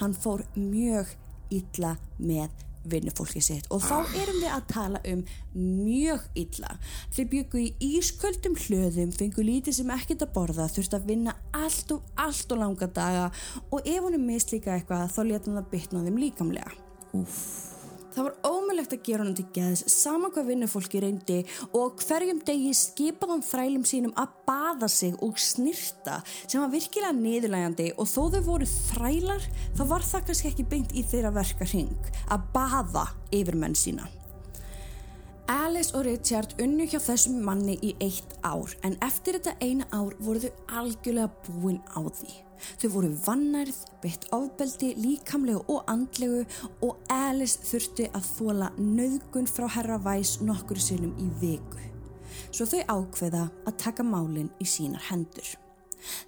Hann 0.00 0.14
fór 0.16 0.44
mjög 0.56 1.08
illa 1.50 1.96
með 2.18 2.48
vinnufólki 2.88 3.42
sitt 3.44 3.68
og 3.74 3.82
þá 3.84 3.96
erum 4.20 4.38
við 4.40 4.50
að 4.54 4.66
tala 4.70 5.00
um 5.12 5.24
mjög 5.54 6.26
illa. 6.40 6.76
Þeir 7.14 7.30
byggu 7.34 7.64
í 7.64 7.96
ísköldum 7.98 8.56
hlöðum, 8.66 9.14
fengu 9.16 9.44
lítið 9.44 9.80
sem 9.80 9.94
ekkert 9.94 10.24
að 10.26 10.34
borða, 10.36 10.68
þurfti 10.72 11.00
að 11.00 11.10
vinna 11.10 11.36
allt 11.56 11.96
og 11.96 12.14
allt 12.20 12.54
og 12.54 12.62
langa 12.62 12.90
daga 13.00 13.26
og 13.70 13.82
ef 13.84 14.00
honum 14.06 14.24
mislíka 14.30 14.76
eitthvað 14.76 15.10
þá 15.16 15.20
leta 15.26 15.50
hann 15.50 15.62
að 15.64 15.74
bytna 15.74 16.06
þeim 16.06 16.24
líkamlega. 16.24 16.78
Úff. 17.18 17.79
Það 18.20 18.26
var 18.26 18.50
ómulegt 18.52 18.92
að 18.92 19.06
gera 19.06 19.22
honum 19.22 19.36
til 19.38 19.46
geðs 19.56 19.82
sama 19.88 20.28
hvað 20.28 20.50
vinnufólki 20.50 21.00
reyndi 21.00 21.38
og 21.72 22.02
hverjum 22.04 22.42
degi 22.44 22.74
skipaði 22.76 23.32
hann 23.32 23.46
þrælum 23.46 23.86
sínum 23.88 24.12
að 24.20 24.34
baða 24.44 24.90
sig 24.92 25.16
og 25.24 25.40
snirta 25.40 26.18
sem 26.42 26.60
var 26.60 26.68
virkilega 26.74 27.16
niðurlægandi 27.16 27.88
og 27.96 28.12
þó 28.12 28.20
þau 28.36 28.44
voru 28.50 28.68
þrælar 28.74 29.50
þá 29.72 29.84
var 29.96 30.08
það 30.12 30.28
kannski 30.28 30.52
ekki 30.52 30.70
beint 30.76 30.92
í 30.92 31.08
þeirra 31.14 31.32
verka 31.40 31.72
hring 31.72 32.12
að 32.28 32.48
baða 32.52 33.08
yfir 33.32 33.56
menn 33.56 33.78
sína. 33.88 34.19
Alice 35.50 35.96
og 35.98 36.04
Richard 36.06 36.52
unnu 36.62 36.84
hjá 36.86 37.00
þessum 37.02 37.40
manni 37.42 37.74
í 37.82 37.88
eitt 38.04 38.36
ár 38.46 38.70
en 38.86 38.92
eftir 39.02 39.34
þetta 39.34 39.56
eina 39.58 39.86
ár 39.90 40.12
voru 40.22 40.44
þau 40.44 40.76
algjörlega 40.78 41.30
búin 41.48 41.80
á 41.90 41.98
því. 42.06 42.34
Þau 42.78 42.90
voru 42.94 43.08
vannærð, 43.24 43.80
beitt 44.04 44.28
ofbeldi, 44.36 44.92
líkamlegu 45.00 45.64
og 45.74 45.90
andlegu 45.90 46.44
og 46.86 47.00
Alice 47.10 47.64
þurfti 47.66 48.06
að 48.14 48.28
þóla 48.36 48.68
nöðgun 48.78 49.50
frá 49.50 49.66
herra 49.74 49.98
Væs 50.04 50.36
nokkur 50.44 50.78
sinnum 50.78 51.18
í 51.18 51.26
viku. 51.42 51.82
Svo 52.54 52.68
þau 52.70 52.84
ákveða 53.00 53.48
að 53.66 53.80
taka 53.82 54.06
málinn 54.06 54.52
í 54.62 54.68
sínar 54.70 55.02
hendur. 55.10 55.50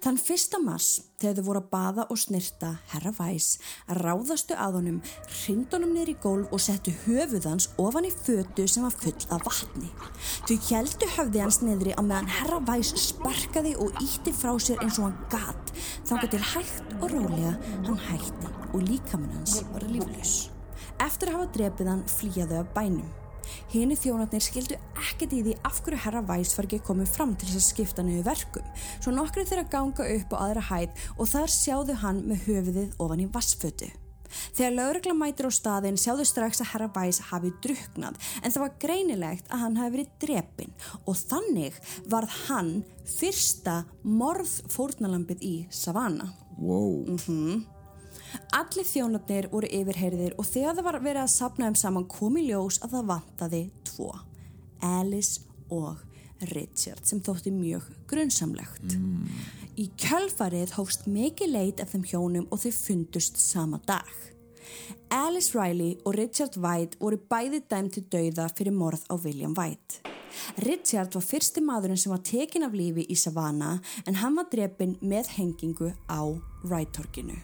Þann 0.03 0.19
fyrsta 0.21 0.59
mars, 0.61 0.89
þegar 1.21 1.39
þau 1.39 1.47
voru 1.47 1.61
að 1.63 1.69
baða 1.71 2.05
og 2.11 2.19
snirta 2.19 2.69
herra 2.91 3.13
Væs, 3.17 3.47
ráðastu 3.99 4.57
að 4.59 4.77
honum, 4.79 4.99
hrindunum 5.39 5.93
niður 5.95 6.11
í 6.13 6.17
gólf 6.23 6.53
og 6.55 6.63
settu 6.63 6.93
höfuðans 7.05 7.69
ofan 7.81 8.07
í 8.09 8.13
fötu 8.13 8.67
sem 8.69 8.85
var 8.85 8.97
full 8.99 9.29
af 9.33 9.45
vatni. 9.47 9.91
Þau 10.49 10.55
heldu 10.69 11.09
höfði 11.17 11.43
hans 11.45 11.61
niðri 11.63 11.95
á 11.97 12.01
meðan 12.01 12.31
herra 12.37 12.61
Væs 12.69 12.93
sparkaði 13.07 13.75
og 13.79 14.03
ítti 14.03 14.35
frá 14.35 14.53
sér 14.59 14.83
eins 14.83 14.99
og 14.99 15.09
hann 15.09 15.19
gat, 15.33 15.75
þangað 16.09 16.35
til 16.35 16.45
hægt 16.53 16.95
og 16.99 17.09
rólega 17.15 17.57
hann 17.87 17.99
hætti 18.09 18.53
og 18.73 18.87
líkamann 18.87 19.35
hans 19.37 19.59
var 19.73 19.85
líflaus. 19.89 20.37
Eftir 21.03 21.31
að 21.31 21.39
hafa 21.39 21.51
drepið 21.57 21.93
hann 21.93 22.07
flýjaðu 22.09 22.61
af 22.61 22.73
bænum. 22.75 23.22
Hini 23.73 23.97
þjónarnir 23.99 24.43
skildu 24.43 24.77
ekkert 24.99 25.33
í 25.35 25.41
því 25.45 25.57
af 25.67 25.81
hverju 25.83 26.03
herra 26.05 26.23
Væs 26.27 26.53
var 26.57 26.67
ekki 26.69 26.83
komið 26.87 27.11
fram 27.15 27.33
til 27.35 27.49
þess 27.49 27.59
að 27.61 27.67
skipta 27.69 28.05
niður 28.05 28.29
verkum. 28.29 28.69
Svo 28.99 29.15
nokkri 29.15 29.47
þeirra 29.49 29.65
ganga 29.71 30.07
upp 30.17 30.37
á 30.37 30.37
aðra 30.45 30.67
hæð 30.69 31.03
og 31.17 31.33
þar 31.33 31.57
sjáðu 31.57 31.99
hann 32.03 32.23
með 32.29 32.47
höfuðið 32.47 32.95
ofan 33.03 33.25
í 33.25 33.29
vassfötu. 33.33 33.91
Þegar 34.53 34.75
lögregla 34.77 35.15
mætir 35.17 35.49
á 35.49 35.51
staðin 35.53 35.99
sjáðu 35.99 36.25
strax 36.27 36.63
að 36.63 36.71
herra 36.73 36.89
Væs 36.95 37.21
hafi 37.29 37.53
druknað 37.63 38.17
en 38.41 38.55
það 38.55 38.63
var 38.65 38.73
greinilegt 38.85 39.51
að 39.51 39.65
hann 39.65 39.77
hafi 39.81 39.95
verið 39.97 40.15
drepin 40.23 40.73
og 41.03 41.19
þannig 41.19 41.77
varð 42.09 42.39
hann 42.47 42.73
fyrsta 43.17 43.83
morð 44.03 44.57
fórnalambið 44.73 45.45
í 45.45 45.55
Savannah. 45.73 46.33
Wow. 46.57 47.05
Allir 48.53 48.87
þjónarnir 48.87 49.49
voru 49.51 49.69
yfirheyrðir 49.69 50.35
og 50.37 50.47
þegar 50.49 50.77
það 50.77 50.87
var 50.87 50.99
verið 51.03 51.23
að 51.23 51.33
sapna 51.35 51.69
þeim 51.69 51.79
saman 51.83 52.09
kom 52.11 52.39
í 52.39 52.47
ljós 52.47 52.79
að 52.83 52.97
það 52.97 53.09
vantaði 53.11 53.61
tvo, 53.89 54.09
Alice 54.83 55.41
og 55.73 56.01
Richard 56.51 57.05
sem 57.07 57.21
þótti 57.23 57.53
mjög 57.55 57.87
grunnsamlegt. 58.09 58.97
Í 59.79 59.87
kjölfarið 59.97 60.75
hófst 60.77 61.07
mikið 61.09 61.53
leit 61.53 61.81
af 61.81 61.93
þeim 61.93 62.05
hjónum 62.09 62.49
og 62.51 62.61
þau 62.65 62.73
fundust 62.75 63.39
sama 63.41 63.79
dag. 63.87 64.09
Alice 65.13 65.53
Riley 65.53 65.97
og 66.05 66.15
Richard 66.17 66.57
White 66.57 66.97
voru 67.01 67.19
bæði 67.29 67.61
dæmt 67.69 67.97
til 67.97 68.05
dauða 68.09 68.47
fyrir 68.57 68.73
morð 68.73 69.05
á 69.09 69.15
William 69.17 69.53
White. 69.57 70.01
Richard 70.65 71.13
var 71.13 71.25
fyrsti 71.25 71.61
maðurinn 71.61 71.99
sem 72.01 72.13
var 72.13 72.23
tekin 72.25 72.65
af 72.65 72.73
lífi 72.73 73.05
í 73.05 73.17
Savannah 73.17 73.79
en 74.07 74.17
hann 74.23 74.37
var 74.39 74.49
drepin 74.51 74.97
með 75.01 75.35
hengingu 75.37 75.93
á 76.09 76.21
Wright-torkinu. 76.65 77.37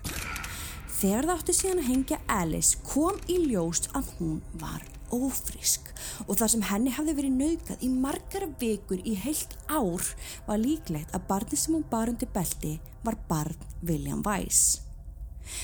Þegar 1.00 1.30
það 1.30 1.38
átti 1.38 1.54
síðan 1.56 1.78
að 1.80 1.86
hengja 1.88 2.16
Alice 2.36 2.80
kom 2.84 3.20
í 3.32 3.38
ljóst 3.46 3.86
að 3.96 4.10
hún 4.18 4.42
var 4.60 4.82
ófrísk 5.16 5.88
og 6.26 6.34
þar 6.42 6.52
sem 6.52 6.66
henni 6.68 6.92
hafði 6.92 7.16
verið 7.22 7.38
naukað 7.40 7.86
í 7.88 7.92
margar 7.94 8.46
vikur 8.60 9.08
í 9.08 9.16
heilt 9.24 9.56
ár 9.72 10.10
var 10.50 10.60
líklegt 10.60 11.16
að 11.16 11.26
barni 11.32 11.62
sem 11.62 11.78
hún 11.78 11.88
bar 11.88 12.12
undir 12.12 12.28
belti 12.36 12.76
var 13.08 13.16
barn 13.32 13.56
William 13.80 14.20
Weiss. 14.28 14.89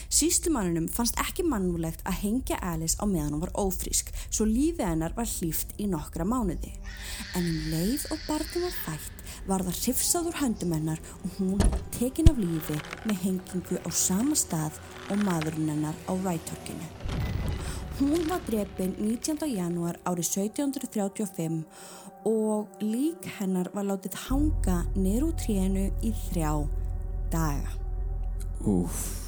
Síslumanninum 0.09 0.87
fannst 0.91 1.19
ekki 1.21 1.45
mannulegt 1.47 2.03
að 2.07 2.19
hengja 2.23 2.59
Alice 2.61 2.97
á 3.01 3.05
meðan 3.09 3.35
hún 3.35 3.43
var 3.45 3.53
ófrísk 3.59 4.11
svo 4.29 4.47
lífið 4.49 4.85
hennar 4.87 5.15
var 5.17 5.29
hlýft 5.29 5.75
í 5.81 5.89
nokkra 5.91 6.27
mánuði. 6.27 6.73
En 7.35 7.45
um 7.45 7.59
leið 7.73 8.07
og 8.13 8.23
barni 8.27 8.63
var 8.63 8.79
fætt 8.85 9.15
var 9.49 9.65
það 9.65 9.81
hrifsað 9.81 10.29
úr 10.29 10.39
höndum 10.41 10.73
hennar 10.75 11.01
og 11.21 11.39
hún 11.39 11.65
tekin 11.95 12.31
af 12.31 12.39
lífi 12.41 12.77
með 13.05 13.21
hengingu 13.25 13.81
á 13.85 13.89
sama 13.93 14.37
stað 14.37 14.79
og 15.13 15.21
maðurinn 15.25 15.71
hennar 15.73 15.99
á 16.09 16.13
rættorkinu. 16.13 16.89
Hún 17.99 18.25
var 18.27 18.41
drefin 18.47 18.95
19. 18.99 19.45
janúar 19.55 19.99
árið 20.03 20.31
1735 20.49 21.61
og 22.25 22.81
lík 22.81 23.29
hennar 23.37 23.69
var 23.73 23.87
látið 23.87 24.17
hanga 24.25 24.81
neyru 24.97 25.29
trénu 25.39 25.91
í 26.03 26.11
þrjá 26.25 26.55
daga. 27.31 27.77
Ég 28.65 29.24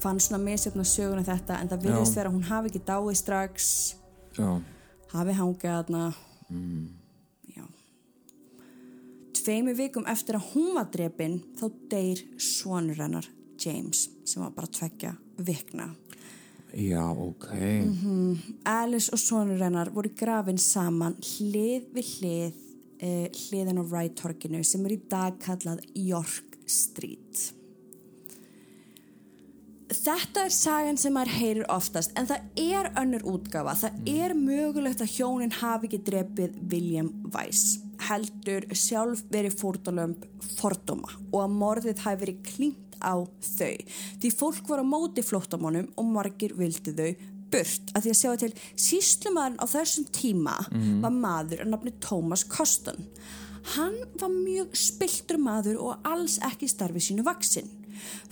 fann 0.00 0.20
svona 0.22 0.40
misjöfna 0.42 0.84
söguna 0.88 1.24
þetta 1.26 1.58
en 1.60 1.70
það 1.72 1.86
virðist 1.88 2.18
vera 2.18 2.30
að 2.30 2.36
hún 2.38 2.48
hafi 2.48 2.70
ekki 2.70 2.82
dáið 2.88 3.18
strax, 3.20 3.66
já, 4.38 4.48
hafi 5.12 5.36
hangið 5.38 5.74
þarna. 5.76 6.04
Já. 7.54 7.64
Tveimu 9.40 9.74
vikum 9.76 10.08
eftir 10.10 10.38
að 10.38 10.48
hún 10.54 10.72
var 10.78 10.88
drefin 10.92 11.40
þá 11.58 11.66
deyr 11.92 12.24
svonur 12.40 13.02
hennar 13.04 13.28
James 13.60 14.08
sem 14.24 14.42
var 14.42 14.54
bara 14.56 14.72
tveggja 14.72 15.14
vikna. 15.36 15.90
já, 16.72 17.04
ok. 17.10 17.48
Alice 18.64 19.12
og 19.12 19.18
sonur 19.18 19.62
hennar 19.62 19.92
voru 19.94 20.10
grafin 20.16 20.58
saman 20.58 21.14
hlið 21.22 21.90
við 21.94 22.14
hlið 22.18 22.62
eh, 22.98 23.28
hliðin 23.30 23.78
á 23.78 23.84
Wright 23.84 24.16
torkinu 24.18 24.64
sem 24.66 24.84
er 24.86 24.96
í 24.96 25.02
dag 25.10 25.38
kallað 25.42 25.84
York 25.94 26.58
Street. 26.66 27.52
Þetta 29.84 30.46
er 30.46 30.52
sagan 30.54 30.96
sem 30.96 31.12
maður 31.12 31.36
heyrir 31.36 31.66
oftast 31.72 32.14
en 32.18 32.28
það 32.28 32.46
er 32.60 32.88
önnur 33.00 33.26
útgafa. 33.34 33.74
Það 33.82 34.08
er 34.14 34.34
mögulegt 34.38 35.02
að 35.04 35.12
hjónin 35.18 35.52
hafi 35.60 35.90
ekki 35.90 36.00
drepið 36.06 36.56
William 36.72 37.10
Weiss 37.34 37.80
heldur 38.08 38.66
sjálf 38.76 39.22
verið 39.32 39.58
fórtalömb 39.60 40.24
fordóma 40.58 41.12
og 41.30 41.38
að 41.44 41.54
morðið 41.60 42.02
hafi 42.04 42.20
verið 42.24 42.40
klínt 42.48 42.98
á 43.04 43.14
þau. 43.20 43.76
Því 44.22 44.32
fólk 44.32 44.72
var 44.72 44.82
á 44.82 44.86
móti 44.88 45.24
flóttamónum 45.24 45.92
og 46.00 46.10
margir 46.16 46.56
vildi 46.58 46.94
þau 46.96 47.30
burt 47.54 47.94
að 47.94 48.06
því 48.06 48.12
að 48.14 48.20
sjá 48.20 48.30
til 48.40 48.52
síslumadurinn 48.86 49.62
á 49.62 49.66
þessum 49.70 50.10
tíma 50.16 50.56
var 51.04 51.14
maður 51.14 51.64
að 51.64 51.72
nafni 51.74 51.94
Thomas 52.00 52.44
Coston. 52.48 53.04
Hann 53.76 53.96
var 54.20 54.32
mjög 54.32 54.74
spiltur 54.76 55.40
maður 55.40 55.80
og 55.80 56.08
alls 56.08 56.38
ekki 56.44 56.68
starfi 56.68 57.00
sínu 57.00 57.24
vaksinn. 57.24 57.68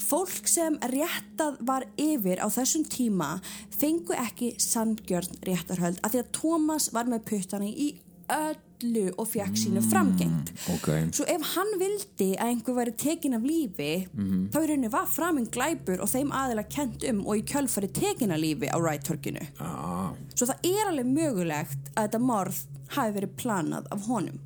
Fólk 0.03 0.49
sem 0.51 0.79
réttað 0.93 1.59
var 1.69 1.87
yfir 2.01 2.43
á 2.43 2.47
þessum 2.53 2.85
tíma 2.91 3.35
fengu 3.73 4.15
ekki 4.19 4.55
sandgjörn 4.63 5.41
réttarhöld 5.49 6.01
af 6.03 6.13
því 6.15 6.23
að 6.25 6.33
Thomas 6.39 6.91
var 6.95 7.11
með 7.11 7.25
puttana 7.31 7.69
í 7.69 7.93
öllu 8.33 9.09
og 9.21 9.27
fekk 9.29 9.57
sínu 9.59 9.83
framgengt. 9.85 10.53
Ok, 10.73 10.87
Svo 11.15 11.27
ef 11.29 11.43
hann 11.55 11.73
vildi 11.81 12.31
að 12.39 12.47
einhver 12.53 12.77
væri 12.79 12.95
tekin 12.99 13.37
af 13.37 13.43
lífi 13.47 13.91
þá 14.09 14.57
í 14.63 14.69
rauninni 14.71 14.91
var 14.95 15.11
framinn 15.11 15.51
glæpur 15.53 16.01
og 16.01 16.09
þeim 16.11 16.33
aðila 16.33 16.65
kent 16.71 17.05
um 17.11 17.21
og 17.27 17.43
í 17.43 17.45
kjölfari 17.53 17.91
tekin 17.93 18.33
af 18.33 18.41
lífi 18.43 18.71
á 18.73 18.77
rættorkinu. 18.81 19.43
ah, 19.61 20.15
Svo 20.35 20.49
það 20.49 20.71
er 20.71 20.89
alveg 20.93 21.11
mögulegt 21.13 21.93
að 21.95 22.07
þetta 22.09 22.23
morð 22.31 22.63
hafi 22.97 23.15
verið 23.19 23.37
planað 23.43 23.93
af 23.93 24.09
honum. 24.09 24.41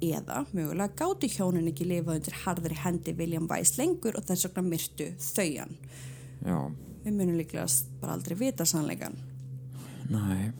Eða 0.00 0.44
mögulega 0.54 0.94
gátu 0.94 1.26
hjónin 1.26 1.66
ekki 1.72 1.86
lifað 1.88 2.20
undir 2.20 2.36
harðri 2.44 2.76
hendi 2.84 3.14
William 3.18 3.48
Weiss 3.50 3.78
lengur 3.78 4.14
og 4.18 4.26
þess 4.28 4.46
vegna 4.46 4.62
myrtu 4.68 5.08
þaujan. 5.18 5.72
já, 6.44 6.58
Við 7.04 7.14
munum 7.16 7.38
líklega 7.38 7.66
bara 8.00 8.12
aldrei 8.12 8.36
vita 8.38 8.64
sannleikan. 8.64 9.16
næ, 10.10 10.52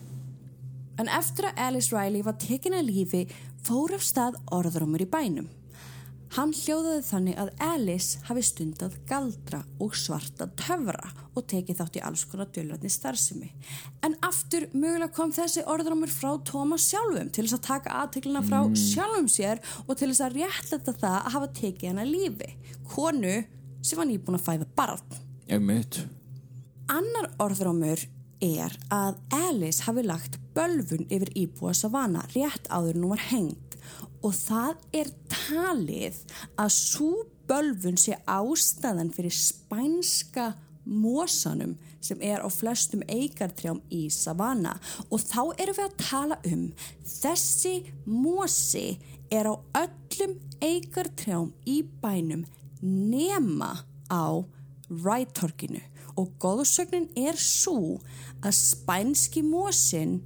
En 0.99 1.07
eftir 1.09 1.45
að 1.47 1.59
Alice 1.63 1.95
Riley 1.95 2.23
var 2.23 2.33
tekin 2.33 2.75
að 2.75 2.89
lífi 2.91 3.29
fór 3.63 3.95
af 3.95 4.03
stað 4.03 4.35
orðrómur 4.51 5.01
í 5.01 5.07
bænum. 5.07 5.47
Hann 6.37 6.51
hljóðaði 6.53 7.05
þannig 7.07 7.39
að 7.41 7.51
Alice 7.65 8.19
hafi 8.29 8.43
stundað 8.45 8.97
galdra 9.09 9.63
og 9.81 9.95
svarta 9.97 10.49
töfra 10.61 11.09
og 11.33 11.47
tekið 11.49 11.79
þátt 11.79 11.97
í 11.97 12.03
alls 12.05 12.25
konar 12.29 12.51
dölvarni 12.53 12.91
starfsemi. 12.93 13.49
En 14.05 14.17
aftur 14.27 14.67
mögulega 14.75 15.09
kom 15.17 15.33
þessi 15.33 15.65
orðrómur 15.65 16.13
frá 16.13 16.35
Thomas 16.49 16.85
sjálfum 16.91 17.33
til 17.33 17.47
þess 17.47 17.59
að 17.59 17.65
taka 17.71 17.97
aðteglina 18.03 18.45
frá 18.45 18.61
sjálfum 18.77 19.31
sér 19.33 19.63
og 19.87 19.95
til 19.95 20.11
þess 20.11 20.27
að 20.27 20.37
réttlega 20.43 20.97
það 21.01 21.17
að 21.17 21.33
hafa 21.37 21.51
tekið 21.63 21.91
hana 21.95 22.07
lífi. 22.09 22.53
Konu 22.93 23.35
sem 23.81 24.01
var 24.01 24.11
nýbúin 24.11 24.39
að 24.39 24.47
fæða 24.51 24.71
barn. 24.77 25.19
ég 25.49 25.65
mitt. 25.65 26.03
Annar 26.93 27.33
orðrómur 27.41 28.05
er 28.45 28.75
að 28.95 29.19
Alice 29.35 29.85
hafi 29.87 30.05
lagt 30.07 30.39
bölvun 30.55 31.07
yfir 31.11 31.31
íbúa 31.39 31.75
Savannah 31.75 32.29
rétt 32.35 32.69
áður 32.71 33.01
hún 33.01 33.11
var 33.13 33.25
hengd. 33.31 33.77
Og 34.23 34.35
það 34.35 34.81
er 35.01 35.11
talið 35.31 36.23
að 36.59 36.73
svo 36.75 37.11
bölvun 37.49 37.99
sé 38.01 38.19
ástæðan 38.29 39.13
fyrir 39.15 39.35
spænska 39.35 40.53
mosanum 40.89 41.77
sem 42.01 42.21
er 42.25 42.43
á 42.43 42.49
flestum 42.51 43.05
eigartrjám 43.09 43.81
í 43.93 44.09
Savannah. 44.13 44.79
Og 45.11 45.23
þá 45.23 45.55
erum 45.59 45.79
við 45.79 45.87
að 45.87 45.99
tala 46.03 46.41
um 46.49 46.69
þessi 47.05 47.75
mosi 48.07 48.89
er 49.31 49.51
á 49.51 49.55
öllum 49.83 50.39
eigartrjám 50.65 51.53
í 51.69 51.83
bænum 52.03 52.47
nema 52.83 53.75
á 54.09 54.43
rættorkinu 54.89 55.83
og 56.19 56.33
góðsögnin 56.43 57.09
er 57.17 57.37
svo 57.39 57.99
að 58.45 58.55
spænski 58.55 59.43
mosin 59.43 60.19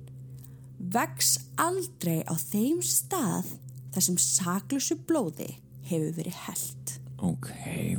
vex 0.92 1.37
aldrei 1.61 2.20
á 2.27 2.35
þeim 2.35 2.83
stað 2.85 3.53
þar 3.92 4.07
sem 4.09 4.18
saklusu 4.20 4.96
blóði 5.07 5.48
hefur 5.88 6.16
verið 6.16 6.40
held. 6.46 6.96
Ok, 7.22 7.53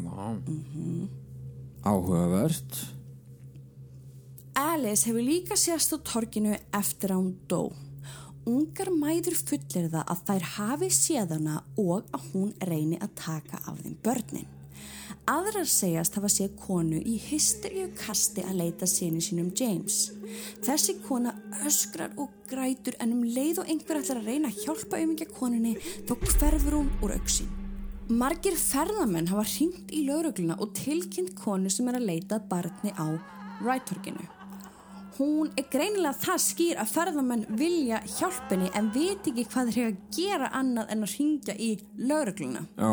vá. 0.03 0.35
Áhugavert. 1.83 2.81
Alice 4.59 5.07
hefur 5.07 5.23
líka 5.25 5.57
sérst 5.57 5.95
á 5.95 5.97
torkinu 6.03 6.57
eftir 6.75 7.13
að 7.13 7.21
hún 7.21 7.33
dó. 7.49 7.63
Ungar 8.43 8.91
mæður 8.91 9.37
fullir 9.39 9.87
það 9.87 10.03
að 10.03 10.23
þær 10.27 10.49
hafi 10.57 10.89
séðana 10.91 11.61
og 11.79 12.09
að 12.11 12.27
hún 12.33 12.51
reyni 12.67 12.99
að 12.99 13.15
taka 13.21 13.61
af 13.63 13.79
þeim 13.79 13.95
börnin. 14.03 14.49
Aðrar 15.23 15.63
segjast 15.71 16.17
hafa 16.17 16.27
séð 16.27 16.57
konu 16.59 16.97
í 16.99 17.13
hysteríu 17.29 17.85
kasti 17.95 18.43
að 18.43 18.57
leita 18.59 18.87
sinni 18.91 19.21
sínum 19.23 19.53
James. 19.55 20.09
Þessi 20.65 20.97
kona 21.05 21.31
öskrar 21.63 22.11
og 22.19 22.33
grætur 22.49 22.97
en 22.99 23.13
um 23.15 23.21
leið 23.23 23.61
og 23.63 23.69
einhver 23.71 24.01
ætlar 24.01 24.19
að 24.19 24.27
reyna 24.27 24.51
að 24.51 24.65
hjálpa 24.65 24.99
umingja 24.99 25.29
konunni 25.31 25.77
þá 25.79 26.17
hverfur 26.25 26.75
hún 26.75 26.89
úr 26.99 27.13
auksin. 27.15 27.47
Margir 28.11 28.57
ferðamenn 28.59 29.29
hafa 29.31 29.45
hringt 29.47 29.93
í 29.95 30.01
laurugluna 30.09 30.57
og 30.59 30.73
tilkynnt 30.75 31.37
konu 31.39 31.71
sem 31.71 31.87
er 31.87 32.01
að 32.01 32.09
leita 32.09 32.41
barni 32.51 32.91
á 32.91 33.15
rættorkinu. 33.63 34.27
Hún 35.15 35.53
er 35.55 35.69
greinilega 35.71 36.19
það 36.19 36.43
skýr 36.49 36.83
að 36.83 36.91
ferðamenn 36.97 37.47
vilja 37.55 38.03
hjálpinni 38.17 38.73
en 38.75 38.91
veit 38.91 39.31
ekki 39.31 39.47
hvað 39.55 39.71
þeir 39.71 39.79
hefur 39.79 39.95
að 39.95 40.19
gera 40.19 40.51
annað 40.59 40.93
en 40.97 41.07
að 41.07 41.15
hringja 41.15 41.55
í 41.55 41.71
laurugluna. 42.11 42.67
Já, 42.75 42.91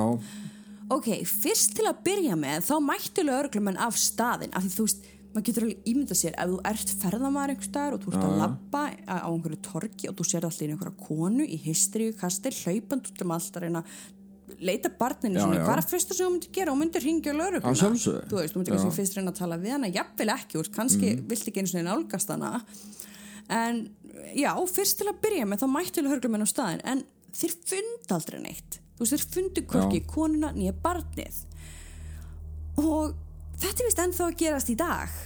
Ok, 0.91 1.09
fyrst 1.29 1.77
til 1.79 1.87
að 1.87 2.03
byrja 2.07 2.37
með 2.39 2.67
þá 2.67 2.75
mættu 2.83 3.25
lauruglumenn 3.27 3.81
af 3.81 3.99
staðin 4.01 4.55
af 4.59 4.65
því 4.65 4.71
þú 4.75 4.87
veist, 4.87 5.11
maður 5.31 5.45
getur 5.47 5.67
alveg 5.67 5.91
ímynda 5.93 6.17
sér 6.19 6.39
ef 6.43 6.49
þú 6.51 6.57
ert 6.73 6.95
ferðamæður 7.05 7.53
einhver 7.53 7.69
staðar 7.69 7.97
og 7.97 8.03
þú 8.03 8.15
ert 8.15 8.25
að 8.27 8.41
labba 8.41 8.81
á 9.07 9.29
einhverju 9.31 9.61
torki 9.69 10.11
og 10.11 10.17
þú 10.19 10.27
sér 10.27 10.47
allir 10.49 10.73
einhverja 10.75 11.05
konu 11.07 11.47
í 11.47 11.61
hysteríu 11.69 12.17
kastir 12.19 12.57
hlaupand 12.65 13.13
út 13.13 13.23
um 13.23 13.37
allt 13.37 13.61
að 13.61 13.67
reyna 13.69 13.85
leita 14.59 14.91
barninu 14.99 15.39
Já, 15.39 15.45
sinni, 15.45 15.61
já. 15.61 15.63
hvað 15.63 15.77
er 15.77 15.83
að 15.85 15.91
fyrsta 15.93 16.17
sem 16.17 16.27
þú 16.27 16.33
myndir 16.35 16.53
gera 16.59 16.73
og 16.75 16.81
myndir 16.81 17.07
Að 17.61 17.79
sjálfsögðu. 17.85 18.25
þú 18.27 18.41
veist, 18.41 18.55
þú 18.55 18.61
myndir 18.61 18.75
kannski 18.75 18.97
fyrst 18.97 19.17
reyna 19.17 19.31
að 19.31 19.39
tala 19.39 19.61
við 19.63 19.75
hana 19.77 19.93
jafnvel 19.95 20.29
ekki, 20.35 20.65
kannski 20.75 21.13
mm. 21.15 21.25
vilt 21.31 21.49
ekki 21.49 21.63
einu 21.63 21.71
sinni 21.71 21.87
nálgast 21.87 22.35
hana 22.35 22.65
en 23.47 23.81
já, 24.35 24.51
fyrst 24.75 24.99
til 24.99 25.09
að 25.11 25.23
byrja 25.23 25.47
með 25.47 25.63
þá 25.63 25.67
mættu 25.71 26.05
lauruglumenn 26.05 26.47
á 26.47 26.49
staðin 26.51 26.83
en 26.83 27.05
þeir 27.31 27.57
fund 27.71 28.15
aldrei 28.19 28.41
neitt 28.43 28.80
þú 29.01 29.07
veist, 29.09 29.17
þeir 29.17 29.35
fundu 29.35 29.63
hvorki 29.73 30.01
konuna 30.07 30.53
nýja 30.55 30.75
barnið 30.85 31.41
og 32.81 33.15
þetta 33.61 33.83
er 33.83 33.89
vist 33.89 34.03
ennþá 34.05 34.27
að 34.31 34.37
gerast 34.45 34.71
í 34.73 34.77
dag 34.79 35.17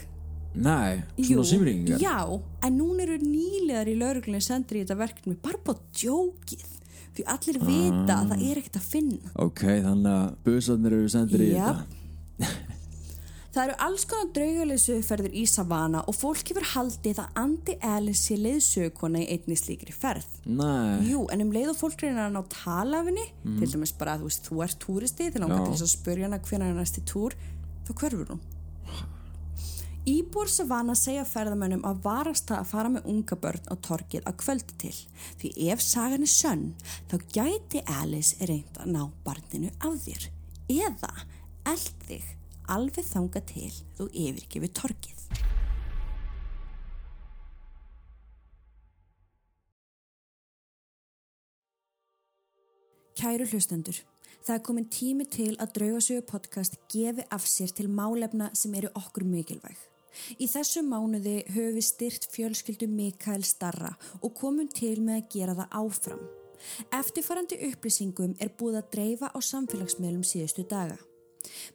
næ, 0.55 1.03
svona 1.19 1.45
símringingar. 1.51 1.99
já, 1.99 2.17
en 2.63 2.79
núna 2.79 3.03
eru 3.09 3.19
nýlegar 3.19 3.91
í 3.91 3.97
lauruglunni 3.99 4.43
sendir 4.45 4.79
í 4.79 4.85
þetta 4.85 4.97
verkefni 5.01 5.35
bara 5.43 5.59
bara 5.67 5.83
djókið 5.99 6.65
því 7.15 7.25
allir 7.31 7.59
vita 7.63 8.17
að 8.21 8.31
það 8.33 8.45
er 8.51 8.61
ekkert 8.63 8.79
að 8.81 8.87
finna 8.95 9.33
Ok, 9.45 9.61
þannig 9.85 10.11
að 10.15 10.33
busarnir 10.47 10.97
eru 10.99 11.11
sendir 11.13 11.43
í 11.43 11.51
Jap. 11.53 11.83
þetta. 11.83 12.01
Það 13.55 13.69
eru 13.69 13.75
alls 13.85 14.05
konar 14.11 14.31
draugaleysuferður 14.35 15.35
í 15.39 15.45
Savannah 15.47 16.09
og 16.11 16.17
fólk 16.19 16.49
hefur 16.51 16.65
haldið 16.73 17.21
að 17.23 17.37
Andi 17.39 17.77
Alice 17.87 18.25
sé 18.25 18.39
leiðsögukona 18.41 19.21
í 19.23 19.29
einni 19.31 19.55
slíkri 19.55 19.95
ferð. 19.95 20.27
Nei, 20.51 21.05
Jú, 21.07 21.21
en 21.31 21.45
um 21.45 21.53
leið 21.55 21.71
og 21.71 21.79
fólk 21.79 22.03
reynar 22.03 22.33
að 22.33 22.35
ná 22.35 22.43
tala 22.51 23.05
af 23.05 23.13
henni, 23.13 23.29
til 23.61 23.71
dæmis 23.77 23.95
bara 23.95 24.17
að 24.17 24.25
þú 24.25 24.33
veist, 24.33 24.51
þú 24.51 24.61
ert 24.67 24.81
túristi, 24.83 25.31
langar 25.39 25.63
Já. 25.63 25.69
til 25.69 25.77
þess 25.77 25.87
að 25.87 25.93
spurja 25.95 26.27
hana 26.27 26.43
hvenær 26.49 26.75
er 26.75 26.81
næsti 26.81 27.07
túr, 27.07 27.39
þá 27.87 27.95
hverfur 28.03 28.35
hún. 28.35 28.45
Íbúr 30.11 30.51
Savannah 30.51 30.99
segja 30.99 31.23
ferðamönnum 31.25 31.87
að 31.87 32.03
varast 32.05 32.51
það 32.51 32.59
að 32.59 32.71
fara 32.75 32.91
með 32.93 33.11
unga 33.15 33.39
börn 33.47 33.71
á 33.71 33.75
torkið 33.87 34.27
að 34.27 34.41
kvöldi 34.43 34.81
til. 34.83 34.97
Því 35.41 35.57
ef 35.71 35.81
sagan 35.93 36.27
er 36.27 36.35
sönn, 36.35 36.73
þá 37.07 37.21
gæti 37.39 37.87
Alice 38.03 38.51
reynd 38.51 38.83
að 38.83 38.97
ná 38.99 39.05
barninu 39.25 39.71
af 39.79 40.01
þér. 40.05 40.33
Eða 40.75 41.15
eld 41.71 42.09
þig 42.09 42.35
alveg 42.71 43.07
þanga 43.07 43.43
til 43.49 43.71
þú 43.99 44.09
yfirgefi 44.11 44.71
torkið. 44.81 45.25
Kæru 53.15 53.47
hlustendur, 53.49 53.97
það 54.45 54.55
er 54.57 54.63
komin 54.67 54.87
tími 54.93 55.25
til 55.31 55.55
að 55.63 55.77
Draugasögu 55.79 56.27
podcast 56.29 56.75
gefi 56.93 57.25
af 57.33 57.47
sér 57.49 57.73
til 57.73 57.87
málefna 57.89 58.51
sem 58.59 58.75
eru 58.75 58.91
okkur 58.99 59.25
mikilvæg. 59.25 59.79
Í 60.39 60.47
þessu 60.51 60.83
mánuði 60.87 61.39
höfum 61.55 61.79
við 61.79 61.87
styrt 61.89 62.29
fjölskyldu 62.35 62.89
Mikael 62.91 63.47
Starra 63.47 63.95
og 64.21 64.35
komum 64.39 64.69
til 64.69 64.99
með 65.01 65.23
að 65.23 65.31
gera 65.37 65.57
það 65.63 65.79
áfram. 65.81 66.23
Eftirfarandi 66.99 67.59
upplýsingum 67.71 68.37
er 68.41 68.53
búið 68.59 68.81
að 68.81 68.93
dreifa 68.95 69.33
á 69.33 69.39
samfélagsmiðlum 69.41 70.25
síðustu 70.27 70.67
daga. 70.69 70.99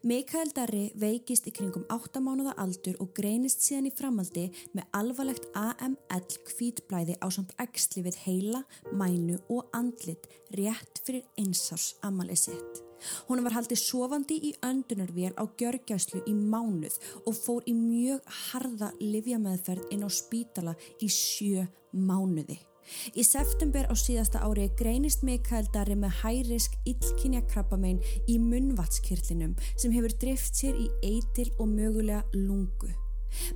Mikael 0.03 0.51
Darri 0.55 0.89
veikist 0.99 1.47
í 1.49 1.53
kringum 1.55 1.85
8 1.93 2.21
mánuða 2.23 2.55
aldur 2.61 2.99
og 3.03 3.13
greinist 3.17 3.63
síðan 3.65 3.89
í 3.89 3.93
framaldi 3.95 4.45
með 4.73 4.87
alvarlegt 4.99 5.49
AML 5.57 6.37
kvítblæði 6.49 7.17
á 7.19 7.27
samt 7.33 7.55
æxli 7.61 8.05
við 8.05 8.19
heila, 8.25 8.63
mænu 8.91 9.39
og 9.49 9.69
andlit 9.75 10.29
rétt 10.55 11.03
fyrir 11.05 11.25
einsás 11.39 11.93
amalið 12.05 12.45
sitt. 12.47 12.85
Hún 13.29 13.43
var 13.45 13.55
haldið 13.55 13.79
sofandi 13.81 14.39
í 14.49 14.53
öndunarvél 14.65 15.31
á 15.39 15.43
gjörgjæslu 15.59 16.23
í 16.27 16.33
mánuð 16.35 16.99
og 17.25 17.37
fór 17.37 17.67
í 17.69 17.75
mjög 17.75 18.25
harða 18.49 18.91
livjameðferð 18.99 19.93
inn 19.95 20.03
á 20.03 20.09
spítala 20.11 20.75
í 20.99 21.07
sjö 21.07 21.67
mánuði. 21.95 22.59
Í 23.15 23.25
september 23.25 23.89
á 23.89 23.93
síðasta 23.97 24.43
ári 24.45 24.69
greinist 24.79 25.25
Mikael 25.27 25.67
Darri 25.73 25.97
með 25.99 26.21
hærisk 26.23 26.77
illkynja 26.89 27.43
krabbamein 27.49 28.01
í 28.27 28.39
munnvatskirlinum 28.41 29.57
sem 29.75 29.93
hefur 29.95 30.15
drift 30.21 30.57
sér 30.57 30.79
í 30.79 30.89
eitil 31.03 31.49
og 31.57 31.69
mögulega 31.73 32.23
lungu. 32.37 32.91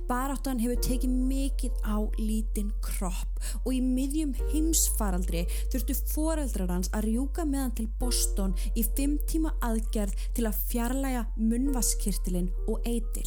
Baráttan 0.08 0.60
hefur 0.62 0.78
tekið 0.86 1.14
mikið 1.28 1.78
á 1.82 1.96
lítinn 2.18 2.70
kropp 2.84 3.40
og 3.64 3.70
í 3.74 3.80
miðjum 3.82 4.34
heimsfaraldri 4.52 5.44
þurftu 5.72 5.96
foreldrar 6.12 6.70
hans 6.70 6.92
að 6.94 7.08
rjúka 7.08 7.46
með 7.48 7.64
hann 7.64 7.74
til 7.80 7.88
Boston 8.00 8.54
í 8.74 8.86
fimm 8.94 9.18
tíma 9.30 9.54
aðgerð 9.66 10.28
til 10.36 10.46
að 10.50 10.62
fjarlæga 10.70 11.26
munnvatskirtilin 11.40 12.52
og 12.68 12.86
eitil. 12.86 13.26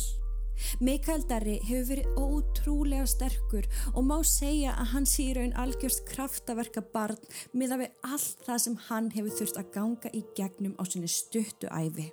Mikael 0.79 1.23
Darri 1.29 1.57
hefur 1.65 1.87
verið 1.91 2.21
ótrúlega 2.21 3.07
sterkur 3.09 3.67
og 3.93 4.05
má 4.07 4.17
segja 4.27 4.75
að 4.77 4.93
hann 4.93 5.09
sé 5.09 5.29
í 5.29 5.33
raun 5.37 5.55
algjörst 5.63 6.05
kraftaverka 6.09 6.83
barn 6.93 7.19
miða 7.53 7.81
við 7.83 7.97
allt 8.11 8.45
það 8.45 8.63
sem 8.65 8.77
hann 8.87 9.11
hefur 9.15 9.35
þurft 9.41 9.59
að 9.61 9.73
ganga 9.75 10.13
í 10.13 10.23
gegnum 10.37 10.77
á 10.79 10.83
sinni 10.87 11.11
stuttu 11.11 11.69
æfi. 11.71 12.09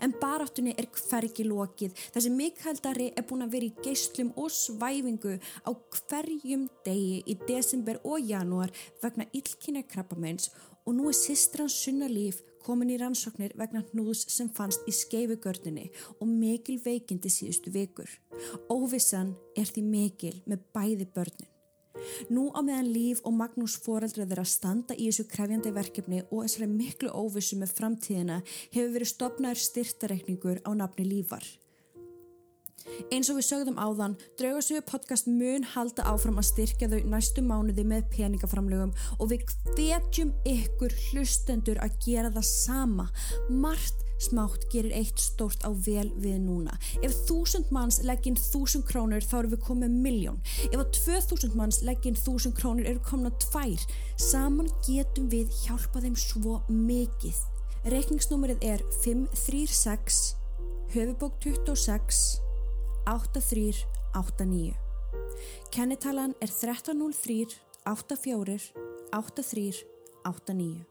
En 0.00 0.14
baráttunni 0.20 0.72
er 0.80 0.88
hvergi 0.88 1.44
lokið 1.44 1.96
þar 2.14 2.24
sem 2.24 2.36
Mikael 2.38 2.80
Darri 2.82 3.10
er 3.12 3.26
búin 3.28 3.44
að 3.44 3.56
vera 3.56 3.68
í 3.68 3.84
geislum 3.84 4.32
og 4.40 4.52
svæfingu 4.54 5.36
á 5.36 5.70
hverjum 5.98 6.68
degi 6.86 7.22
í 7.26 7.36
desember 7.48 8.00
og 8.04 8.24
janúar 8.24 8.72
vegna 9.02 9.28
illkynja 9.36 9.84
krabbamenns 9.90 10.50
og 10.86 10.96
nú 10.96 11.10
er 11.10 11.18
sýstran 11.18 11.72
Sunna 11.72 12.08
Líf 12.08 12.40
komin 12.66 12.90
í 12.90 13.00
rannsóknir 13.00 13.54
vegna 13.58 13.84
hnúðs 13.90 14.26
sem 14.32 14.50
fannst 14.52 14.86
í 14.90 14.94
skeifugörninni 14.94 15.90
og 16.18 16.30
mikil 16.30 16.80
veikindi 16.82 17.30
síðustu 17.32 17.72
vikur. 17.74 18.10
Óvissan 18.72 19.36
er 19.56 19.70
því 19.70 19.84
mikil 19.90 20.34
með 20.46 20.64
bæði 20.74 21.06
börnin. 21.14 21.52
Nú 22.28 22.48
á 22.52 22.60
meðan 22.60 22.90
Líf 22.92 23.22
og 23.24 23.34
Magnús 23.36 23.76
foreldra 23.82 24.26
þeirra 24.28 24.44
standa 24.46 24.96
í 24.96 25.08
þessu 25.08 25.26
krefjandi 25.30 25.72
verkefni 25.74 26.22
og 26.26 26.44
þessari 26.44 26.68
miklu 26.72 27.12
óvissu 27.12 27.58
með 27.60 27.76
framtíðina 27.78 28.40
hefur 28.74 28.92
verið 28.98 29.12
stopnaður 29.12 29.62
styrtareikningur 29.64 30.60
á 30.68 30.70
nafni 30.76 31.08
Lífar. 31.08 31.46
Eins 33.10 33.30
og 33.30 33.38
við 33.38 33.46
sögðum 33.48 33.78
áðan, 33.80 34.16
Draugasögu 34.38 34.82
podcast 34.88 35.28
mun 35.30 35.66
halda 35.74 36.06
áfram 36.08 36.40
að 36.40 36.48
styrkja 36.50 36.88
þau 36.92 36.98
næstu 37.12 37.44
mánuði 37.44 37.84
með 37.86 38.08
peningaframlögum 38.14 38.94
og 39.18 39.30
við 39.30 39.46
hvetjum 39.74 40.32
ykkur 40.48 40.94
hlustendur 41.10 41.80
að 41.82 41.96
gera 42.06 42.32
það 42.34 42.46
sama. 42.50 43.08
Margt 43.50 44.04
smátt 44.22 44.64
gerir 44.72 44.94
eitt 44.96 45.20
stórt 45.20 45.64
á 45.66 45.70
vel 45.70 46.08
við 46.22 46.38
núna. 46.46 46.76
Ef 47.04 47.14
þúsund 47.28 47.68
manns 47.74 48.00
legginn 48.06 48.38
þúsund 48.38 48.86
krónur 48.88 49.24
þá 49.24 49.36
eru 49.42 49.52
við 49.56 49.64
komið 49.66 49.98
miljón. 50.06 50.40
Ef 50.70 50.78
að 50.78 50.94
tvö 51.00 51.20
þúsund 51.30 51.58
manns 51.58 51.82
legginn 51.84 52.16
þúsund 52.16 52.56
krónur 52.56 52.88
eru 52.88 53.02
komna 53.04 53.32
tvær. 53.48 53.84
Saman 54.16 54.72
getum 54.86 55.28
við 55.32 55.52
hjálpa 55.64 56.02
þeim 56.04 56.16
svo 56.16 56.62
mikið. 56.70 57.44
Reikningsnúmerið 57.92 58.64
er 58.66 58.82
536 59.04 60.34
höfubók 60.96 61.38
26 61.44 62.45
8389. 63.06 64.74
Kennitalan 65.72 66.34
er 66.40 66.50
1303 66.50 67.46
84 67.86 68.72
83 69.12 69.84
89. 70.24 70.84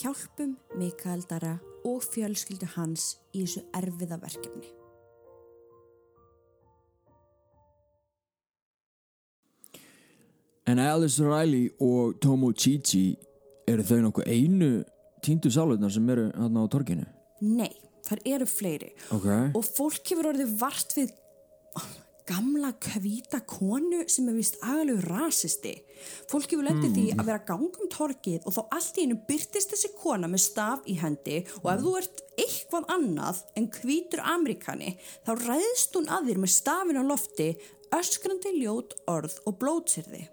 Hjálpum 0.00 0.56
Mikael 0.78 1.22
Dara 1.30 1.58
og 1.84 2.02
fjölskyldu 2.02 2.66
hans 2.74 3.14
í 3.32 3.44
þessu 3.44 3.62
erfiða 3.76 4.18
verkefni. 4.22 4.76
en 10.66 10.78
Alice 10.78 11.22
Riley 11.22 11.70
og 11.80 12.18
Tomo 12.20 12.50
Chichi 12.52 13.14
eru 13.68 13.84
þau 13.86 14.00
nokkuð 14.06 14.30
einu 14.30 14.70
týndu 15.24 15.50
sálunar 15.54 15.92
sem 15.94 16.08
eru 16.10 16.26
hann 16.34 16.58
á 16.58 16.62
torginu? 16.70 17.06
Nei, 17.40 17.70
þar 18.06 18.22
eru 18.26 18.48
fleiri 18.50 18.90
Ok, 19.14 19.28
og 19.54 19.62
fólk 19.66 20.10
hefur 20.10 20.32
orðið 20.32 20.56
vart 20.60 20.96
við 20.98 21.14
gamla 22.26 22.72
kvíta 22.82 23.40
konu 23.46 24.02
sem 24.10 24.26
er 24.28 24.36
vist 24.36 24.58
agalegu 24.64 25.02
rasisti. 25.06 25.74
Fólk 26.30 26.50
hefur 26.50 26.66
lendið 26.66 26.94
því 26.96 27.04
að 27.14 27.24
vera 27.28 27.38
að 27.40 27.48
ganga 27.50 27.82
um 27.82 27.90
torkið 27.92 28.46
og 28.46 28.56
þá 28.56 28.62
allt 28.76 28.98
í 28.98 29.04
einu 29.06 29.18
byrtist 29.28 29.72
þessi 29.72 29.90
kona 29.96 30.30
með 30.30 30.42
staf 30.46 30.86
í 30.90 30.96
hendi 31.00 31.38
og 31.62 31.68
ef 31.72 31.84
þú 31.84 31.92
ert 32.00 32.22
eitthvað 32.36 32.88
annað 32.96 33.42
en 33.58 33.68
hvítur 33.78 34.22
Amerikani 34.34 34.96
þá 35.26 35.32
ræðst 35.44 35.98
hún 35.98 36.10
að 36.12 36.30
þér 36.30 36.40
með 36.42 36.54
stafin 36.56 37.00
á 37.00 37.04
lofti 37.06 37.50
öskrandi 37.94 38.56
ljót 38.58 38.96
orð 39.10 39.38
og 39.46 39.60
blótsirði. 39.60 40.24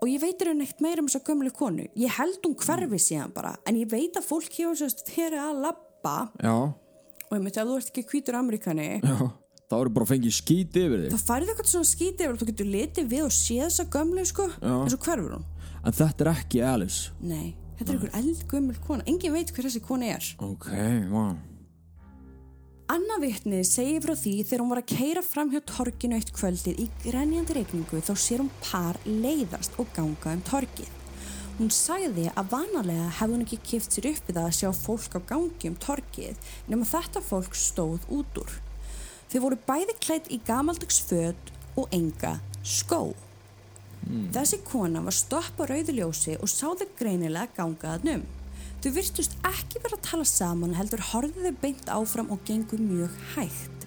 Og 0.00 0.08
ég 0.08 0.22
veitir 0.22 0.48
henni 0.48 0.64
eitt 0.64 0.80
meira 0.80 1.04
um 1.04 1.10
þessa 1.10 1.26
gömlu 1.26 1.52
konu. 1.52 1.84
Ég 1.92 2.16
held 2.16 2.40
hún 2.46 2.56
hverfi 2.56 3.02
síðan 3.04 3.36
bara 3.36 3.52
en 3.68 3.76
ég 3.76 3.90
veit 3.92 4.16
að 4.16 4.30
fólk 4.30 4.48
hefur 4.56 4.80
sérst 4.80 5.04
fyrir 5.12 5.42
að 5.44 5.60
labba 5.66 6.16
já, 6.40 6.56
og 6.56 7.36
ég 7.36 7.44
myndi 7.44 7.60
að 7.60 7.68
þú 7.68 7.78
ert 7.82 7.92
ekki 7.92 8.08
hvítur 8.14 8.40
Amerikani 8.40 8.88
já 9.04 9.30
þá 9.70 9.76
eru 9.78 9.92
bara 9.94 10.06
að 10.08 10.12
fengið 10.14 10.36
skít 10.36 10.78
yfir 10.80 11.04
þig. 11.04 11.14
Þá 11.14 11.26
færðu 11.30 11.52
eitthvað 11.52 11.70
svona 11.72 11.90
skítið 11.90 12.24
yfir 12.26 12.34
og 12.34 12.40
þú 12.40 12.48
getur 12.50 12.70
litið 12.74 13.12
við 13.12 13.26
og 13.26 13.34
séð 13.36 13.62
þessa 13.68 13.86
gömlu 13.94 14.24
sko 14.26 14.48
Já. 14.50 14.72
en 14.74 14.90
svo 14.90 15.02
hverfur 15.06 15.36
hún. 15.36 15.46
En 15.80 15.96
þetta 16.00 16.26
er 16.26 16.32
ekki 16.34 16.64
Alice. 16.66 17.14
Nei, 17.22 17.54
þetta 17.78 17.92
er 17.92 17.94
einhver 18.00 18.18
eldgömmul 18.20 18.82
kona. 18.84 19.06
Engin 19.06 19.36
veit 19.36 19.54
hver 19.54 19.70
þessi 19.70 19.84
kona 19.84 20.10
er. 20.16 20.34
Ok, 20.42 20.72
wow 21.12 21.38
Anna 22.90 23.20
vitni 23.22 23.60
segir 23.62 24.02
frá 24.02 24.16
því 24.18 24.32
þegar 24.42 24.62
hún 24.64 24.70
var 24.72 24.80
að 24.80 24.88
keira 24.90 25.20
fram 25.22 25.50
hjá 25.52 25.60
torginu 25.62 26.16
eitt 26.16 26.32
kvöldið 26.34 26.80
í 26.82 26.86
grenjandi 27.04 27.54
reikningu 27.54 28.00
þá 28.02 28.10
sér 28.18 28.42
hún 28.42 28.48
par 28.64 28.96
leiðast 29.06 29.76
og 29.78 29.92
ganga 29.94 30.32
um 30.34 30.42
torgið. 30.48 30.88
Hún 31.60 31.70
sagði 31.70 32.24
að 32.32 32.50
vanalega 32.50 33.06
hefði 33.20 33.36
hún 33.36 33.44
ekki 33.44 33.60
kift 33.68 33.94
sér 33.94 34.08
upp 34.10 34.26
við 34.26 34.40
það 34.40 34.48
að 34.48 34.56
sjá 34.58 34.72
fólk 34.80 35.14
á 35.14 35.20
gangi 35.28 35.70
um 35.70 35.78
torgið 35.86 36.50
nema 36.72 36.88
þetta 36.90 37.22
fólk 37.22 37.54
stóð 37.54 38.10
út 38.10 38.42
úr. 38.42 38.58
Þau 39.30 39.40
voru 39.44 39.58
bæði 39.66 39.94
klætt 40.02 40.30
í 40.34 40.40
gamaldags 40.46 41.00
föt 41.06 41.52
og 41.78 41.92
enga 41.94 42.40
skó. 42.66 43.12
Þessi 44.34 44.58
kona 44.66 45.02
var 45.04 45.14
stopp 45.14 45.60
á 45.62 45.64
rauðuljósi 45.70 46.38
og 46.40 46.50
sá 46.50 46.72
þau 46.72 46.88
greinilega 46.98 47.52
gangað 47.54 48.08
um. 48.16 48.24
Þau 48.80 48.90
virtust 48.96 49.36
ekki 49.46 49.82
vera 49.84 49.98
að 49.98 50.06
tala 50.08 50.26
saman 50.26 50.74
heldur 50.74 51.04
horfið 51.12 51.46
þau 51.46 51.60
beint 51.62 51.92
áfram 51.94 52.32
og 52.34 52.42
gengur 52.48 52.82
mjög 52.82 53.16
hægt. 53.36 53.86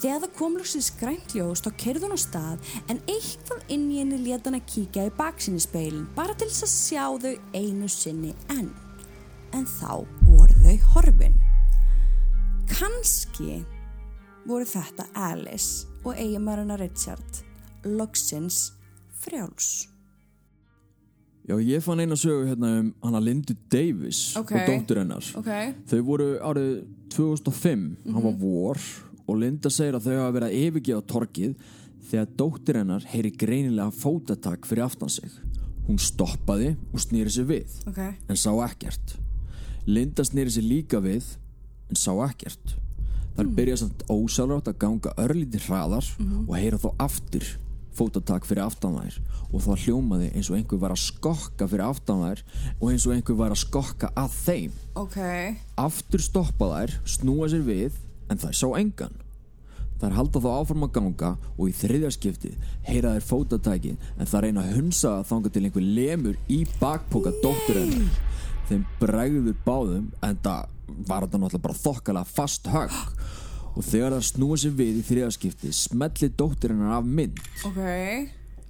Þegar 0.00 0.22
það 0.22 0.36
kom 0.38 0.56
lóksins 0.56 0.90
grænt 0.96 1.34
ljós 1.36 1.60
þá 1.64 1.70
kerði 1.82 2.06
hún 2.06 2.16
á 2.16 2.20
stað 2.22 2.74
en 2.88 3.02
eitthvað 3.10 3.72
inn 3.74 3.88
í 3.92 3.98
henni 4.00 4.20
leta 4.22 4.48
hann 4.48 4.60
að 4.60 4.70
kíkja 4.72 5.08
í 5.10 5.16
baksinni 5.18 5.60
speilin 5.60 6.06
bara 6.16 6.36
til 6.38 6.48
þess 6.48 6.64
að 6.64 6.76
sjá 6.76 7.04
þau 7.26 7.34
einu 7.52 7.90
sinni 7.92 8.32
enn. 8.54 8.70
En 9.52 9.66
þá 9.68 10.06
voru 10.24 10.62
þau 10.62 10.78
horfin. 10.94 11.36
Kanski 12.72 13.66
voru 14.48 14.64
þetta 14.68 15.06
Alice 15.14 15.86
og 16.04 16.14
eiginmæruna 16.16 16.78
Richard 16.80 17.42
loksins 17.84 18.72
frjáls. 19.20 19.86
Já, 21.48 21.56
ég 21.64 21.80
fann 21.80 22.00
eina 22.02 22.16
sögu 22.18 22.44
hérna 22.50 22.70
um 22.82 22.88
hana 23.02 23.20
Lindu 23.24 23.54
Davis 23.72 24.34
Ok. 24.36 24.50
og 24.52 24.66
dóttur 24.68 24.98
hennar. 25.00 25.24
Ok. 25.36 25.48
Þau 25.88 26.00
voru 26.04 26.26
árið 26.44 26.72
2005, 27.14 27.84
hann 28.12 28.22
var 28.22 28.34
vor 28.36 28.80
og 29.28 29.36
Linda 29.40 29.70
segir 29.72 29.96
að 29.96 30.08
þau 30.08 30.16
hafa 30.18 30.34
verið 30.36 30.48
að 30.48 30.58
yfirgefa 30.66 31.06
torkið 31.08 31.54
þegar 32.10 32.28
dóttir 32.40 32.76
hennar 32.82 33.06
heyri 33.12 33.30
greinilega 33.32 33.92
fótatak 33.92 34.68
fyrir 34.68 34.84
aftan 34.84 35.08
sig. 35.12 35.30
Hún 35.88 35.96
stoppaði 36.00 36.74
og 36.92 37.00
snýri 37.00 37.30
sig 37.32 37.46
við, 37.48 37.78
Ok. 37.88 37.98
en 38.28 38.36
sá 38.36 38.52
ekkert. 38.68 39.16
Linda 39.86 40.22
snýri 40.24 40.50
sig 40.50 40.64
líka 40.64 41.00
við, 41.00 41.24
en 41.88 41.96
sá 41.96 42.12
ekkert. 42.28 42.76
Þar 43.38 43.54
byrja 43.54 43.78
samt 43.78 44.00
ósálrátt 44.10 44.68
að 44.72 44.78
ganga 44.82 45.14
örlítið 45.22 45.68
hraðar 45.68 46.06
og 46.18 46.54
heyra 46.58 46.80
þó 46.82 46.88
aftur 46.98 47.44
fótatak 47.98 48.46
fyrir 48.46 48.64
aftan 48.64 48.96
þær 48.98 49.18
og 49.48 49.62
það 49.64 49.84
hljómaði 49.84 50.32
eins 50.32 50.50
og 50.50 50.58
einhver 50.58 50.80
var 50.82 50.94
að 50.94 51.04
skokka 51.04 51.68
fyrir 51.70 51.84
aftan 51.86 52.24
þær 52.24 52.42
og 52.74 52.90
eins 52.90 53.06
og 53.06 53.14
einhver 53.14 53.38
var 53.38 53.54
að 53.54 53.62
skokka 53.62 54.10
að 54.18 54.34
þeim. 54.42 54.74
Ok. 54.98 55.16
Aftur 55.78 56.22
stoppa 56.22 56.68
þær, 56.74 56.98
snúa 57.06 57.48
sér 57.50 57.64
við 57.66 57.98
en 58.28 58.42
þær 58.42 58.58
sá 58.58 58.66
engan. 58.78 59.16
Þær 59.98 60.14
halda 60.14 60.42
þá 60.42 60.50
áfram 60.52 60.86
að 60.86 60.92
ganga 60.94 61.32
og 61.56 61.64
í 61.66 61.74
þriðjarskiptið 61.74 62.68
heyra 62.86 63.16
þær 63.16 63.28
fótatækið 63.32 64.10
en 64.14 64.30
það 64.30 64.44
reyna 64.44 64.66
að 64.66 64.76
hunsa 64.78 65.14
að 65.16 65.28
þanga 65.32 65.54
til 65.54 65.64
einhver 65.66 65.88
lemur 65.98 66.38
í 66.54 66.60
bakpoka 66.78 67.34
dóttur 67.42 67.80
hennar. 67.82 68.20
Þeim 68.68 68.82
bregður 69.00 69.54
báðum 69.64 70.10
en 70.24 70.40
það 70.44 70.74
var 71.08 71.24
þetta 71.24 71.40
náttúrulega 71.42 71.64
bara 71.66 71.78
þokkalega 71.82 72.32
fast 72.32 72.68
högg 72.72 72.98
og 73.78 73.86
þegar 73.86 74.16
þær 74.16 74.26
snúa 74.28 74.58
sér 74.58 74.74
við 74.76 74.98
í 75.00 75.06
þriðjarskiptið 75.08 75.74
smelli 75.76 76.28
dóttur 76.36 76.74
hennar 76.74 76.98
af 76.98 77.08
mynd. 77.08 77.40
Ok. 77.68 77.80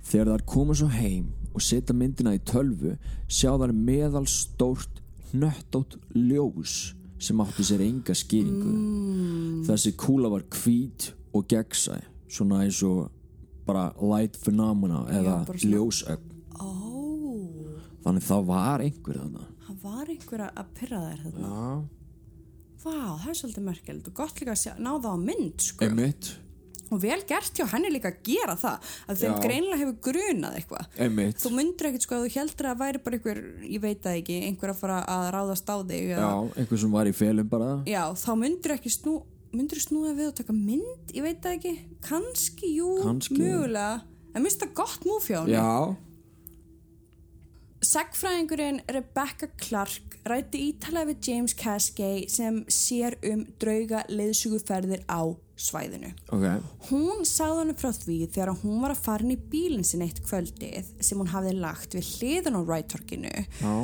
Þegar 0.08 0.32
þær 0.34 0.46
koma 0.54 0.76
svo 0.78 0.88
heim 0.92 1.32
og 1.54 1.64
setja 1.64 1.96
myndina 1.96 2.36
í 2.36 2.42
tölvu 2.46 2.94
sjá 3.26 3.50
þær 3.58 3.74
meðal 3.74 4.26
stórt 4.30 5.02
hnöttótt 5.32 5.98
ljós 6.14 6.94
sem 7.18 7.40
átti 7.42 7.66
sér 7.66 7.82
enga 7.82 8.14
skýringu 8.16 9.64
þessi 9.66 9.94
kúla 9.98 10.30
var 10.32 10.44
hvít 10.54 11.10
og 11.34 11.48
gegnsæ 11.50 11.98
svona 12.30 12.62
eins 12.64 12.78
og 12.86 13.08
bara 13.66 13.90
light 13.98 14.38
phenomena 14.40 15.02
eða 15.12 15.40
ljósögn 15.64 16.36
Ó. 16.62 16.70
þannig 18.04 18.24
það 18.28 18.46
var 18.48 18.84
einhver 18.86 19.18
þarna 19.18 19.48
Það 19.68 19.78
var 19.84 20.10
einhver 20.16 20.44
að 20.48 20.74
pyrra 20.78 21.00
þær 21.04 21.22
þarna. 21.28 21.52
Já, 21.52 21.78
Vá, 22.78 22.92
það 23.18 23.30
er 23.32 23.38
svolítið 23.40 23.64
merkilegt 23.66 24.06
og 24.08 24.14
gott 24.14 24.38
líka 24.38 24.52
að 24.54 24.60
sjá, 24.62 24.70
ná 24.78 24.90
það 25.02 25.08
á 25.10 25.16
mynd, 25.18 25.64
sko. 25.66 25.84
einmitt 25.88 26.28
Og 26.88 27.00
vel 27.02 27.18
gert 27.28 27.58
hjá 27.58 27.66
henni 27.68 27.90
líka 27.92 28.08
að 28.08 28.20
gera 28.24 28.54
það, 28.56 28.86
að 29.12 29.18
þeim 29.20 29.32
Já. 29.34 29.40
greinlega 29.44 29.80
hefur 29.82 29.96
grunað 30.06 30.54
eitthvað. 30.56 30.86
Þú 31.42 31.50
myndir 31.52 31.88
ekkert 31.90 32.06
sko 32.06 32.14
að 32.16 32.22
þú 32.24 32.30
heldur 32.38 32.68
að 32.70 32.78
væri 32.80 33.02
bara 33.04 33.18
einhver, 33.18 33.40
ég 33.68 33.82
veit 33.82 34.00
það 34.06 34.16
ekki, 34.22 34.36
einhver 34.48 34.72
að 34.72 34.78
fara 34.80 35.00
að 35.04 35.26
ráðast 35.34 35.68
á 35.68 35.76
þig. 35.84 36.06
já, 36.14 36.30
einhver 36.62 36.80
sem 36.80 36.94
var 36.96 37.10
í 37.10 37.12
felum 37.12 37.48
bara 37.52 37.68
Já, 37.84 38.02
þá 38.16 38.30
myndir 38.40 38.72
ekki 38.78 38.94
snú, 38.94 39.18
myndir 39.52 39.82
snúða 39.84 40.14
við 40.16 40.30
og 40.30 40.34
taka 40.40 40.56
mynd, 40.56 41.12
ég 41.12 41.22
veit 41.28 41.42
það 41.44 41.58
ekki. 41.58 41.74
Kanski, 42.08 42.72
jú, 42.78 42.94
Kannski. 43.04 43.36
mögulega. 43.36 44.00
En 44.32 44.42
minnst 44.46 44.60
það 44.64 44.72
gott 44.80 45.04
múf 45.04 45.28
hjá 45.28 45.42
henni. 45.42 45.58
Já, 45.58 45.96
Sagfræðingurinn 47.78 48.80
Rebecca 48.90 49.46
Clark 49.60 50.16
rætti 50.26 50.64
ítalega 50.72 51.12
við 51.12 51.28
James 51.28 51.54
Cascay 51.54 52.24
sem 52.30 52.64
sér 52.72 53.14
um 53.30 53.44
drauga 53.62 54.00
leiðsuguferðir 54.10 55.04
á 55.06 55.22
svæðinu. 55.58 56.10
ok 56.34 56.88
Hún 56.88 57.22
sagði 57.28 57.60
hann 57.60 57.78
frá 57.78 57.92
því 57.94 58.18
þegar 58.34 58.52
hún 58.64 58.82
var 58.82 58.94
að 58.94 59.04
fara 59.04 59.26
inn 59.26 59.36
í 59.36 59.38
bílinn 59.52 59.86
sinn 59.86 60.02
eitt 60.06 60.18
kvöldið 60.26 60.90
sem 60.98 61.20
hún 61.20 61.30
hafði 61.30 61.54
lagt 61.58 61.94
við 61.94 62.10
hliðan 62.16 62.58
á 62.58 62.62
rættorkinu 62.66 63.34
Já, 63.62 63.74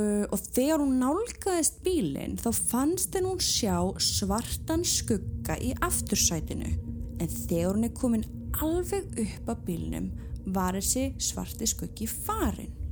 uh, 0.00 0.24
og 0.32 0.38
þegar 0.46 0.84
hún 0.84 0.96
nálgaðist 1.02 1.82
bílinn 1.84 2.38
þá 2.40 2.48
fannst 2.56 3.16
henn 3.16 3.28
hún 3.28 3.42
sjá 3.44 3.76
svartan 4.00 4.84
skugga 4.88 5.58
í 5.60 5.74
aftursætinu 5.84 6.72
en 7.20 7.36
þegar 7.36 7.76
hún 7.76 7.88
er 7.88 7.94
komin 8.00 8.26
alveg 8.64 9.12
upp 9.26 9.52
að 9.52 9.62
bílnum 9.68 10.10
var 10.56 10.76
þessi 10.78 11.10
svarti 11.20 11.66
skuggi 11.68 12.06
farin. 12.08 12.85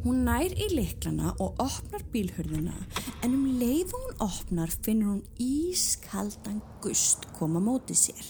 Hún 0.00 0.22
nær 0.24 0.48
í 0.56 0.66
liklana 0.72 1.34
og 1.44 1.58
opnar 1.60 2.00
bílhurðina 2.12 2.72
en 3.20 3.34
um 3.36 3.42
leið 3.60 3.90
hún 3.92 4.14
opnar 4.24 4.72
finnur 4.72 5.10
hún 5.18 5.24
ískaldan 5.44 6.62
gust 6.80 7.26
koma 7.36 7.60
móti 7.60 7.96
sér. 7.98 8.22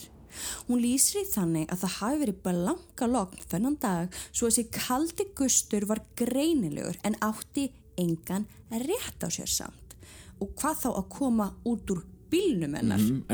Hún 0.67 0.83
lýsir 0.83 1.21
í 1.23 1.29
þannig 1.31 1.71
að 1.71 1.85
það 1.85 1.95
hafi 2.01 2.21
verið 2.25 2.41
blanka 2.49 3.09
logn 3.11 3.47
þennan 3.53 3.79
dag 3.83 4.19
svo 4.33 4.49
að 4.49 4.57
þessi 4.57 4.67
kaldi 4.81 5.29
gustur 5.39 5.87
var 5.87 6.03
greinilegur 6.19 6.99
en 7.07 7.19
átti 7.23 7.69
engan 8.03 8.49
rétt 8.75 9.23
á 9.23 9.29
sér 9.31 9.51
samt. 9.51 9.95
Og 10.43 10.51
hvað 10.59 10.83
þá 10.83 10.91
að 10.91 11.09
koma 11.15 11.51
út 11.71 11.95
úr 11.95 12.03
bílnum 12.33 12.75
hennar? 12.81 12.99
mm, 12.99 13.25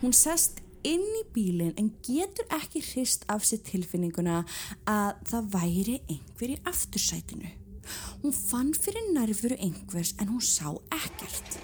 Hún 0.00 0.16
sest 0.16 0.63
inn 0.86 1.04
í 1.20 1.24
bílinn 1.34 1.74
en 1.80 1.90
getur 2.04 2.48
ekki 2.54 2.82
hrist 2.84 3.24
af 3.32 3.44
sér 3.48 3.62
tilfinninguna 3.66 4.42
að 4.90 5.20
það 5.30 5.52
væri 5.54 6.00
einhver 6.08 6.54
í 6.54 6.58
aftursætinu. 6.70 7.52
Hún 8.22 8.32
fann 8.32 8.72
fyrir 8.76 9.10
nærfuru 9.12 9.56
einhvers 9.60 10.14
en 10.20 10.30
hún 10.32 10.44
sá 10.44 10.70
ekkert. 10.94 11.58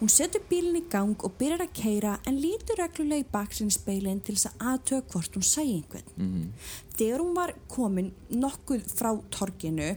Hún 0.00 0.10
setur 0.10 0.42
bílinn 0.50 0.80
í 0.80 0.84
gang 0.90 1.14
og 1.24 1.36
byrjar 1.38 1.64
að 1.64 1.74
keira 1.78 2.18
en 2.26 2.38
lítur 2.42 2.78
reglulega 2.82 3.22
í 3.22 3.30
baksinnspeilin 3.32 4.20
til 4.26 4.34
þess 4.36 4.50
að 4.50 4.68
aðtöða 4.72 5.08
hvort 5.12 5.38
hún 5.38 5.46
sæ 5.46 5.62
einhvern. 5.62 6.52
Þegar 6.98 7.22
hún 7.22 7.34
var 7.38 7.54
komin 7.70 8.12
nokkuð 8.30 8.86
frá 8.90 9.12
torginu 9.30 9.94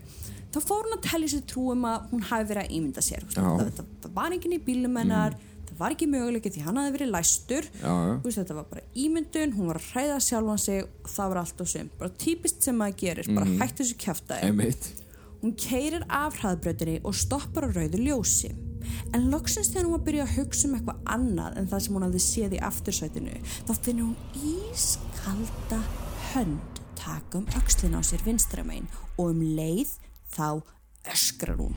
þá 0.54 0.60
fór 0.64 0.88
hún 0.88 0.98
að 0.98 1.06
tellja 1.10 1.30
sér 1.34 1.46
trúum 1.50 1.86
að 1.86 2.10
hún 2.12 2.26
hafi 2.30 2.50
verið 2.50 2.64
að 2.64 2.76
ímynda 2.78 3.02
sér. 3.06 3.26
Það, 3.34 3.72
það, 3.78 3.90
það 4.02 4.14
var 4.16 4.36
enginn 4.38 4.56
í 4.58 4.64
bílnum 4.70 4.98
hennar, 5.02 5.36
það 5.36 5.57
var 5.80 5.96
ekki 5.96 6.10
möguleiki 6.12 6.52
því 6.54 6.64
hann 6.68 6.80
hafi 6.82 6.94
verið 6.98 7.12
læstur. 7.14 7.68
Já, 7.82 7.90
já. 7.90 8.14
Veist, 8.24 8.40
þetta 8.42 8.58
var 8.60 8.70
bara 8.72 8.86
ímyndun, 9.06 9.58
hún 9.58 9.72
var 9.72 9.82
að 9.82 9.90
hræða 9.94 10.22
sjálfan 10.28 10.64
sig 10.64 10.86
og 10.86 11.12
það 11.16 11.34
var 11.34 11.42
allt 11.44 11.66
og 11.66 11.72
sem. 11.74 11.92
Bara 12.00 12.16
típist 12.24 12.64
sem 12.66 12.80
maður 12.80 12.98
gerir, 13.04 13.34
bara 13.36 13.52
hættu 13.62 13.84
þessu. 13.88 14.40
Einmitt 14.42 14.90
Hún 15.38 15.54
keirir 15.54 16.02
af 16.10 16.40
hraðbrautinni 16.42 16.98
og 17.06 17.14
stoppar 17.16 17.68
á 17.68 17.70
rauðu 17.70 18.00
ljósi. 18.02 18.50
En 19.14 19.28
loksins 19.30 19.70
þegar 19.70 19.86
hún 19.86 19.94
var 19.94 20.02
að 20.02 20.08
byrja 20.08 20.24
að 20.26 20.34
hugsa 20.38 20.68
um 20.68 20.74
eitthvað 20.78 21.12
annað 21.14 21.60
en 21.60 21.70
það 21.70 21.84
sem 21.84 21.98
hún 21.98 22.06
hafði 22.08 22.22
séð 22.24 22.56
í 22.58 22.64
aftursætinu, 22.70 23.38
þá 23.68 23.72
finnur 23.86 24.10
hún 24.10 24.52
ískalda 24.72 25.80
hönd 26.32 26.82
taka 26.98 27.38
um 27.38 27.46
öxlina 27.60 28.02
á 28.02 28.04
sér 28.04 28.24
vinstramein 28.26 28.90
og 29.18 29.32
um 29.32 29.44
leið 29.58 29.94
þá 30.34 30.64
öskrar 31.06 31.60
hún. 31.60 31.76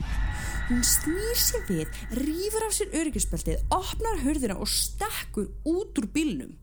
Hún 0.69 0.81
snýr 0.87 1.37
sér 1.39 1.63
við, 1.67 2.01
rýfur 2.15 2.65
af 2.67 2.75
sér 2.75 2.95
öryggisbeltið, 3.01 3.63
opnar 3.75 4.21
hörðina 4.23 4.57
og 4.61 4.69
stekkur 4.71 5.49
út 5.67 6.01
úr 6.01 6.07
bílnum. 6.13 6.57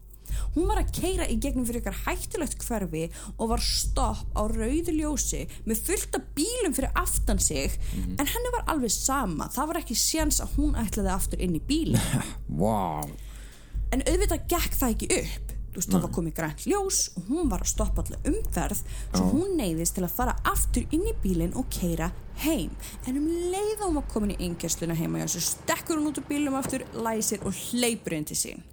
Hún 0.55 0.69
var 0.69 0.81
að 0.83 0.93
keira 0.97 1.27
í 1.29 1.39
gegnum 1.41 1.65
fyrir 1.69 1.83
ykkar 1.83 2.01
hættulegt 2.05 2.65
hverfi 2.67 3.07
og 3.37 3.53
var 3.53 3.63
stopp 3.65 4.37
á 4.37 4.45
rauðu 4.49 4.95
ljósi 4.97 5.45
með 5.69 5.83
fullt 5.87 6.19
af 6.19 6.27
bílum 6.37 6.77
fyrir 6.77 6.93
aftan 7.01 7.41
sig 7.43 7.79
en 7.95 8.29
henni 8.29 8.53
var 8.57 8.69
alveg 8.75 8.93
sama, 8.93 9.49
það 9.55 9.71
var 9.73 9.81
ekki 9.83 9.97
séns 9.99 10.43
að 10.45 10.59
hún 10.59 10.77
ætlaði 10.79 11.15
aftur 11.15 11.45
inn 11.45 11.57
í 11.57 11.65
bílinn. 11.65 12.29
Vá 12.61 13.09
En 13.89 14.05
auðvitað 14.05 14.49
gekk 14.53 14.75
það 14.77 14.95
ekki 14.95 15.09
upp. 15.17 15.48
Veist, 15.79 15.93
það 15.93 16.09
var 16.09 16.11
komið 16.17 16.35
grænt 16.35 16.65
ljós 16.67 16.97
og 17.15 17.29
hún 17.31 17.51
var 17.53 17.63
að 17.63 17.71
stoppa 17.71 18.03
allir 18.03 18.25
umferð 18.33 18.81
svo 19.13 19.27
hún 19.31 19.53
neyðist 19.61 19.95
til 19.95 20.03
að 20.03 20.17
fara 20.17 20.33
aftur 20.51 20.89
inn 20.91 21.05
í 21.07 21.13
bílinn 21.23 21.55
og 21.55 21.69
keira 21.71 22.09
heim. 22.43 22.73
En 23.07 23.21
um 23.21 23.29
leið 23.53 23.77
og 23.77 23.85
hún 23.85 24.01
var 24.01 24.09
komin 24.11 24.35
í 24.35 24.41
yngjarsluna 24.49 24.97
heima 24.99 25.23
hjá 25.23 25.29
svo 25.37 25.45
stekkur 25.45 26.01
hún 26.01 26.11
út 26.11 26.19
úr 26.19 26.27
bílum 26.27 26.59
aftur, 26.59 26.83
læsir 26.99 27.47
og 27.47 27.55
hleypur 27.55 28.19
inn 28.19 28.27
til 28.27 28.41
sín. 28.41 28.67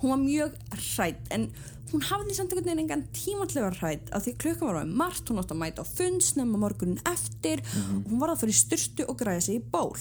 Hún 0.00 0.14
var 0.14 0.22
mjög 0.24 0.56
hrætt 0.72 1.28
en 1.36 1.46
hún 1.92 2.08
hafði 2.08 2.38
samt 2.38 2.56
einhvern 2.56 2.70
veginn 2.70 2.84
engan 2.86 3.06
tíma 3.12 3.44
til 3.50 3.60
að 3.60 3.68
vera 3.68 3.80
hrætt 3.82 4.10
af 4.16 4.24
því 4.24 4.36
klukkan 4.46 4.70
var 4.70 4.80
á 4.80 4.84
margt, 4.88 5.28
hún 5.28 5.44
átti 5.44 5.52
að 5.52 5.60
mæta 5.60 5.84
á 5.84 5.92
fundsnefn 5.92 6.56
morgunin 6.56 7.04
eftir 7.12 7.60
og 7.68 8.08
hún 8.08 8.24
var 8.24 8.32
að 8.32 8.46
fara 8.46 8.56
í 8.56 8.60
styrstu 8.62 9.04
og 9.12 9.20
græða 9.20 9.44
sig 9.44 9.60
í 9.60 9.64
ból. 9.76 9.92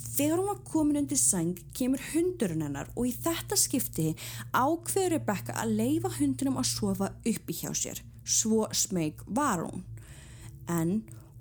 Þegar 0.00 0.40
hún 0.40 0.50
var 0.50 0.60
komin 0.68 1.00
undir 1.00 1.20
sæng 1.20 1.54
kemur 1.76 2.02
hundurinn 2.10 2.64
hennar 2.66 2.90
og 2.96 3.08
í 3.08 3.14
þetta 3.14 3.56
skipti 3.58 4.10
ákveður 4.52 5.14
Rebecca 5.16 5.56
að 5.62 5.74
leifa 5.80 6.12
hundinum 6.18 6.60
að 6.60 6.70
sofa 6.72 7.10
uppi 7.20 7.56
hjá 7.62 7.70
sér. 7.76 8.02
Svo 8.24 8.66
smeg 8.76 9.22
var 9.26 9.64
hún. 9.64 9.84
En 10.68 11.00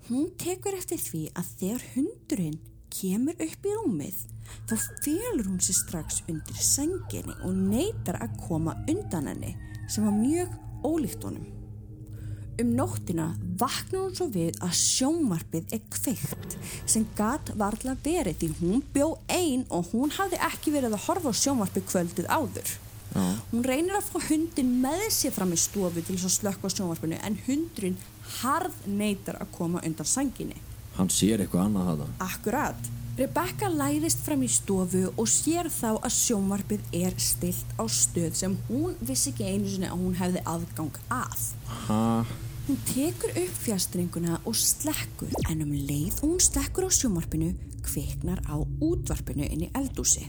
hún 0.09 0.31
tekur 0.41 0.77
eftir 0.77 1.01
því 1.01 1.23
að 1.37 1.53
þegar 1.59 1.87
hundurinn 1.93 2.59
kemur 2.89 3.37
upp 3.45 3.67
í 3.69 3.75
rúmið 3.77 4.23
þá 4.69 4.75
félur 5.03 5.51
hún 5.51 5.61
sér 5.61 5.77
strax 5.77 6.23
undir 6.31 6.63
senginni 6.63 7.35
og 7.45 7.53
neytar 7.53 8.17
að 8.23 8.39
koma 8.47 8.73
undan 8.89 9.29
henni 9.29 9.53
sem 9.89 10.05
var 10.07 10.15
mjög 10.17 10.55
ólíkt 10.85 11.25
honum. 11.27 11.58
Um 12.59 12.73
nóttina 12.75 13.29
vaknar 13.59 14.01
hún 14.01 14.15
svo 14.17 14.25
við 14.33 14.57
að 14.59 14.73
sjónvarpið 14.75 15.73
er 15.77 15.83
kveikt 15.93 16.57
sem 16.89 17.05
gat 17.15 17.53
varla 17.59 17.93
verið 18.03 18.41
því 18.41 18.49
hún 18.59 18.83
bjó 18.93 19.13
ein 19.31 19.63
og 19.71 19.93
hún 19.93 20.11
hafði 20.17 20.41
ekki 20.49 20.73
verið 20.75 20.97
að 20.97 21.05
horfa 21.05 21.31
á 21.31 21.39
sjónvarpið 21.39 21.85
kvöldið 21.87 22.27
áður. 22.27 22.73
Já. 23.13 23.23
Hún 23.53 23.63
reynir 23.65 23.95
að 23.97 24.09
fá 24.11 24.19
hundin 24.27 24.75
með 24.83 25.05
sér 25.15 25.33
fram 25.33 25.55
í 25.55 25.59
stofu 25.59 26.03
til 26.03 26.17
þess 26.17 26.27
að 26.27 26.35
slökka 26.35 26.67
á 26.67 26.75
sjónvarpinu 26.75 27.21
en 27.25 27.39
hundurinn 27.47 27.97
harð 28.41 28.75
neytar 28.85 29.39
að 29.39 29.53
koma 29.55 29.83
undan 29.85 30.09
sanginni. 30.09 30.59
Hann 30.99 31.11
sér 31.13 31.45
eitthvað 31.45 31.69
annað 31.69 31.93
þetta. 31.93 32.09
Akkurat. 32.27 32.91
Rebecca 33.19 33.67
læðist 33.67 34.21
fram 34.23 34.43
í 34.45 34.51
stofu 34.51 35.01
og 35.09 35.25
sér 35.27 35.67
þá 35.73 35.89
að 35.97 36.13
sjónvarpið 36.15 36.93
er 36.95 37.15
stilt 37.19 37.73
á 37.75 37.83
stöð 37.91 38.37
sem 38.39 38.53
hún 38.69 38.93
vissi 39.03 39.33
ekki 39.33 39.47
einu 39.47 39.67
sinni 39.67 39.89
að 39.89 40.03
hún 40.05 40.15
hefði 40.19 40.43
aðgang 40.47 41.01
að. 41.11 41.41
Ha, 41.87 41.97
Hún 42.69 42.77
tekur 42.85 43.31
upp 43.33 43.53
fjastringuna 43.63 44.35
og 44.45 44.53
slekkur 44.53 45.31
en 45.49 45.63
um 45.65 45.71
leið 45.73 46.19
hún 46.21 46.35
slekkur 46.37 46.85
á 46.85 46.89
sjónvarpinu 46.93 47.47
kviknar 47.81 48.43
á 48.45 48.61
útvarpinu 48.61 49.47
inn 49.47 49.63
í 49.65 49.69
eldúsi. 49.73 50.27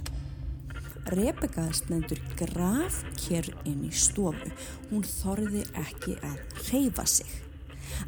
Rebecca 1.12 1.66
stendur 1.76 2.16
graf 2.40 3.03
kér 3.20 3.50
inn 3.68 3.85
í 3.85 3.92
stofu. 3.92 4.48
Hún 4.88 5.05
þorði 5.05 5.66
ekki 5.85 6.16
að 6.31 6.40
reyfa 6.70 7.05
sig. 7.18 7.29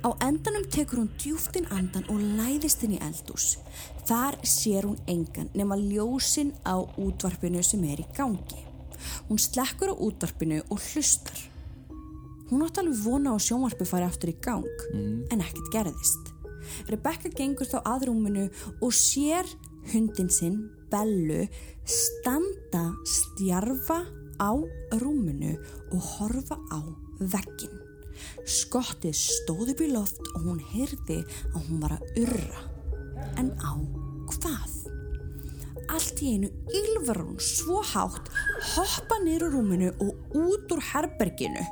Á 0.01 0.09
endanum 0.25 0.65
tekur 0.65 1.03
hún 1.03 1.13
djúftin 1.21 1.69
andan 1.69 2.09
og 2.09 2.25
læðist 2.41 2.89
inn 2.89 2.97
í 2.97 3.05
eldús. 3.05 3.59
Þar 4.09 4.41
sér 4.49 4.89
hún 4.89 5.01
engan 5.13 5.53
nema 5.53 5.77
ljósin 5.77 6.57
á 6.65 6.81
útvarpinu 6.81 7.61
sem 7.61 7.85
er 7.85 8.01
í 8.01 8.11
gangi. 8.17 8.65
Hún 9.29 9.37
slekkur 9.37 9.93
á 9.93 9.95
útvarpinu 10.09 10.65
og 10.71 10.81
hlustar. 10.81 11.52
Hún 12.53 12.67
átti 12.67 12.83
alveg 12.83 12.99
vona 13.01 13.33
á 13.33 13.41
sjónvarpi 13.41 13.87
fari 13.89 14.05
aftur 14.05 14.29
í 14.29 14.35
gang, 14.45 14.83
en 15.33 15.41
ekkert 15.41 15.71
gerðist. 15.73 16.27
Rebecca 16.85 17.31
gengur 17.33 17.65
þá 17.65 17.79
að 17.81 18.05
rúminu 18.11 18.43
og 18.85 18.93
sér 18.93 19.49
hundin 19.95 20.29
sinn, 20.29 20.59
Bellu, 20.93 21.47
standa 21.89 22.91
stjarfa 23.09 24.03
á 24.37 24.53
rúminu 25.01 25.57
og 25.97 26.05
horfa 26.19 26.61
á 26.69 26.85
veggin. 27.33 27.73
Skottið 28.45 29.17
stóð 29.17 29.73
upp 29.73 29.81
í 29.81 29.89
loft 29.97 30.21
og 30.35 30.45
hún 30.45 30.61
heyrði 30.75 31.23
að 31.55 31.61
hún 31.71 31.81
var 31.81 31.97
að 31.97 32.25
urra. 32.27 32.65
En 33.41 33.55
á 33.65 33.73
hvað? 34.29 34.81
Allt 35.89 36.21
í 36.21 36.37
einu 36.37 36.53
ylvar 36.69 37.25
hún 37.25 37.41
svo 37.41 37.81
hátt, 37.81 38.29
hoppa 38.77 39.25
niður 39.25 39.49
úr 39.49 39.63
rúminu 39.63 39.95
og 40.05 40.37
út 40.37 40.77
úr 40.77 40.91
herberginu. 40.93 41.65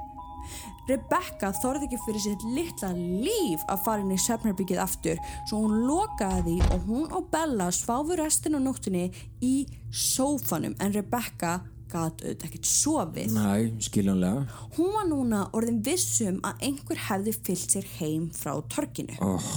Rebecca 0.90 1.52
þorði 1.60 1.88
ekki 1.88 2.02
fyrir 2.04 2.24
sitt 2.26 2.46
litla 2.56 2.92
líf 2.98 3.64
að 3.70 3.82
fara 3.86 4.04
inn 4.04 4.14
í 4.14 4.20
svefnherbyggið 4.20 4.82
aftur 4.82 5.20
svo 5.48 5.64
hún 5.64 5.84
lokaði 5.88 6.40
því 6.50 6.70
og 6.74 6.86
hún 6.88 7.10
og 7.16 7.28
Bella 7.32 7.68
sváfu 7.74 8.16
restin 8.18 8.58
á 8.58 8.60
nóttunni 8.60 9.10
í 9.44 9.54
sófanum 9.90 10.74
en 10.80 10.96
Rebecca 10.96 11.60
gat 11.90 12.22
auðvitað 12.22 12.46
ekkert 12.46 12.68
sofið. 12.70 13.32
næ, 13.34 13.80
skiljanlega. 13.82 14.44
Hún 14.76 14.92
var 14.94 15.06
núna 15.10 15.40
orðin 15.58 15.80
vissum 15.86 16.38
að 16.46 16.64
einhver 16.68 17.00
hefði 17.08 17.34
fyllt 17.34 17.74
sér 17.74 17.88
heim 17.98 18.28
frá 18.34 18.52
torkinu. 18.70 19.16
Oh, 19.24 19.48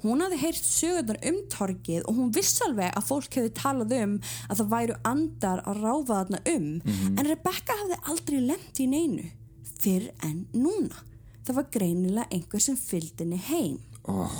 Hún 0.00 0.22
hafði 0.24 0.38
heyrt 0.40 0.64
sögurnar 0.64 1.18
um 1.28 1.42
torkið 1.52 2.06
og 2.08 2.16
hún 2.16 2.30
viss 2.32 2.62
alveg 2.64 2.94
að 2.96 3.08
fólk 3.10 3.36
hefði 3.36 3.52
talað 3.58 3.92
um 3.98 4.14
að 4.48 4.62
það 4.62 4.70
væru 4.72 4.96
andar 5.10 5.60
að 5.68 5.82
ráfa 5.84 6.22
þarna 6.22 6.40
um 6.54 6.70
en 7.10 7.28
Rebecca 7.28 7.76
hafði 7.82 8.00
aldrei 8.08 8.40
lemt 8.46 8.80
í 8.80 8.88
neinu 8.88 9.28
fyrr 9.80 10.10
en 10.26 10.46
núna. 10.54 11.02
Það 11.46 11.56
var 11.56 11.70
greinilega 11.72 12.28
einhver 12.30 12.60
sem 12.62 12.76
fylgdi 12.76 13.24
henni 13.24 13.40
heim. 13.48 13.78
oh, 14.08 14.34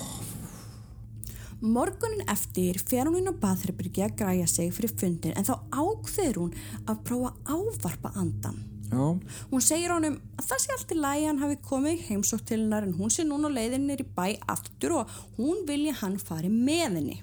Morgunin 1.60 2.24
eftir 2.32 2.78
fer 2.88 3.04
hún 3.08 3.18
inn 3.20 3.28
á 3.28 3.34
baðherbyrgi 3.36 4.00
að 4.06 4.14
græja 4.22 4.46
sig 4.48 4.70
fyrir 4.72 4.94
fundin 4.96 5.34
en 5.36 5.44
þá 5.44 5.58
ákveður 5.76 6.38
hún 6.40 6.54
að 6.88 7.00
prófa 7.04 7.32
að 7.44 7.58
ávarpa 7.58 8.12
andan. 8.16 8.56
já, 8.90 9.20
Hún 9.50 9.60
segir 9.64 9.92
honum 9.92 10.16
að 10.40 10.46
það 10.48 10.62
sé 10.62 10.72
allt 10.76 10.94
í 10.94 10.96
lagi 10.98 11.24
að 11.24 11.28
hann 11.28 11.42
hafi 11.44 11.58
komið 11.68 12.06
heimsótt 12.08 12.46
til 12.48 12.60
hennar 12.62 12.86
en 12.88 12.94
hún 12.96 13.12
sé 13.12 13.26
núna 13.28 13.50
á 13.52 13.56
leiðinni 13.58 13.98
í 14.00 14.06
bæ 14.16 14.38
aftur 14.48 14.96
og 15.02 15.12
hún 15.36 15.66
vilja 15.68 15.92
hann 16.00 16.16
fari 16.18 16.48
með 16.48 16.86
henni. 16.96 17.18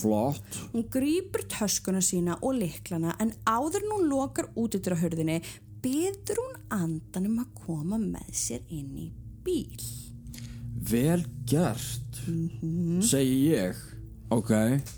flott. 0.00 0.56
Hún 0.72 0.88
grýpur 0.88 1.44
töskuna 1.52 2.00
sína 2.00 2.38
og 2.40 2.56
liklana 2.56 3.12
en 3.20 3.34
áður 3.44 3.84
hún 3.92 4.08
lokar 4.08 4.48
útidur 4.56 4.96
á 4.96 5.02
hörðinni 5.04 5.42
byður 5.82 6.40
hún 6.42 6.58
andanum 6.78 7.40
að 7.42 7.50
koma 7.64 7.98
með 8.00 8.30
sér 8.38 8.62
inn 8.72 8.92
í 8.98 9.08
bíl. 9.44 9.82
Vel 10.92 11.22
gert, 11.48 12.22
segi 13.06 13.36
ég. 13.52 13.78
Ok, 14.32 14.50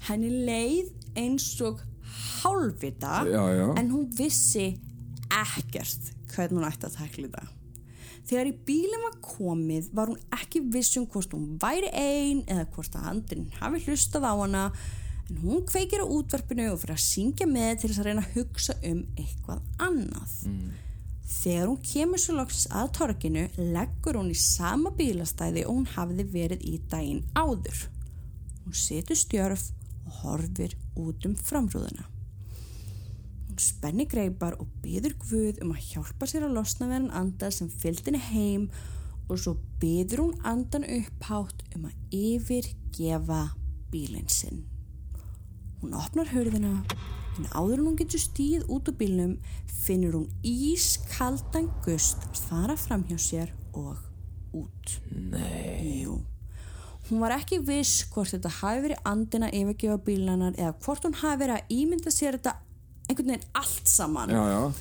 Henni 0.07 0.31
leið 0.47 0.93
eins 1.19 1.49
og 1.67 1.81
hálfvita 2.45 3.25
Já, 3.27 3.43
já. 3.51 3.67
en 3.81 3.89
hún 3.91 4.05
vissi 4.15 4.69
ekkert 5.35 6.13
hvernig 6.35 6.61
hún 6.61 6.69
ætti 6.69 6.87
að 6.89 6.97
takla 7.01 7.27
þetta. 7.29 7.47
Þegar 8.25 8.49
í 8.49 8.55
bílum 8.69 9.03
var 9.05 9.17
komið 9.25 9.89
var 9.97 10.13
hún 10.13 10.21
ekki 10.33 10.63
viss 10.73 10.95
um 11.01 11.05
hvort 11.11 11.35
hún 11.35 11.59
væri 11.61 11.91
ein 11.93 12.45
eða 12.47 12.69
hvort 12.73 12.95
að 12.97 13.09
andrin 13.11 13.49
hafi 13.59 13.83
hlustað 13.89 14.25
á 14.25 14.33
hana 14.39 14.63
en 15.31 15.41
hún 15.41 15.65
kveikir 15.65 16.05
á 16.05 16.07
útvarpinu 16.07 16.67
og 16.73 16.81
fyrir 16.83 16.97
að 16.97 17.05
syngja 17.05 17.47
með 17.49 17.79
til 17.81 17.91
þess 17.91 18.01
að 18.03 18.09
reyna 18.09 18.25
að 18.25 18.35
hugsa 18.39 18.75
um 18.85 19.05
eitthvað 19.17 19.61
annað. 19.87 20.35
Þegar 21.25 21.69
hún 21.71 21.85
kemur 21.85 22.21
svo 22.21 22.35
loksins 22.37 22.69
að 22.73 22.91
torkinu 22.99 23.45
leggur 23.57 24.19
hún 24.21 24.33
í 24.33 24.39
sama 24.39 24.93
bílastæði 24.99 25.65
og 25.65 25.79
hún 25.79 25.87
hafði 25.95 26.27
verið 26.35 26.67
í 26.69 26.75
daginn 26.93 27.25
áður. 27.35 27.87
Hún 28.65 28.77
setur 28.77 29.17
stjörf 29.17 29.71
og 30.05 30.19
horfir 30.23 30.77
út 31.01 31.25
um 31.25 31.35
framrúðuna. 31.37 32.05
Hún 33.49 33.61
spenni 33.61 34.05
greipar 34.11 34.59
og 34.61 34.69
byður 34.85 35.17
Guð 35.25 35.63
um 35.65 35.73
að 35.73 35.89
hjálpa 35.89 36.29
sér 36.29 36.45
að 36.49 36.59
losna 36.59 36.91
við 36.91 36.99
hann 36.99 37.11
anda 37.23 37.51
sem 37.51 37.73
fylgdi 37.73 38.13
henni 38.13 38.23
heim 38.29 38.69
og 39.29 39.41
svo 39.41 39.57
byður 39.81 40.27
hún 40.27 40.39
andan 40.45 40.85
upphátt 40.85 41.65
um 41.75 41.89
að 41.89 42.17
yfirgefa 42.21 43.43
bílinn 43.93 44.29
sinn. 44.29 44.74
Hún 45.85 45.93
opnar 46.01 46.31
hörðina 46.33 46.71
en 47.37 47.49
áður 47.53 47.81
en 47.83 47.89
hún 47.91 47.97
getur 47.99 48.23
stíð 48.23 48.63
út 48.73 48.87
úr 48.89 48.95
bílnum 48.97 49.35
finnur 49.85 50.15
hún 50.17 50.31
ískaldan 50.49 51.67
gust 51.85 52.23
fara 52.47 52.73
fram 52.81 53.03
hjá 53.05 53.19
sér 53.21 53.51
og 53.77 53.99
út. 54.57 54.95
nei. 55.13 56.07
Jú. 56.07 56.23
Hún 57.11 57.21
var 57.21 57.35
ekki 57.37 57.59
viss 57.61 58.07
hvort 58.15 58.33
þetta 58.33 58.55
hafi 58.63 58.81
verið 58.87 59.05
andina 59.13 59.51
yfirgefa 59.53 59.99
bílanar 60.07 60.57
eða 60.57 60.73
hvort 60.87 61.05
hún 61.05 61.19
hafi 61.21 61.43
verið 61.43 61.59
að 61.59 61.77
ímynda 61.77 62.15
sér 62.17 62.39
þetta 62.39 62.57
einhvern 63.11 63.35
veginn 63.35 63.47
allt 63.61 63.93
saman. 63.93 64.33
Já, 64.33 64.43
já, 64.49 64.73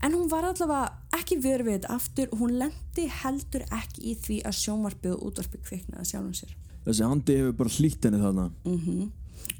En 0.00 0.14
hún 0.14 0.30
var 0.30 0.48
allavega 0.48 1.18
ekki 1.18 1.42
verið 1.42 1.66
við 1.66 1.76
þetta 1.80 1.94
aftur 1.98 2.32
og 2.32 2.40
hún 2.40 2.56
lendi 2.62 3.08
heldur 3.20 3.68
ekki 3.68 4.00
í 4.00 4.16
því 4.16 4.40
að 4.48 4.58
sjónvarpið 4.62 5.12
og 5.18 5.28
útvarpið 5.28 5.64
kviknaði 5.68 6.08
sjálfum 6.08 6.34
sér. 6.40 6.56
þessi 6.88 7.04
andi 7.04 7.36
hefur 7.36 7.56
bara 7.58 7.76
hlýtt 7.76 8.04
henni 8.06 8.20
þarna. 8.22 8.50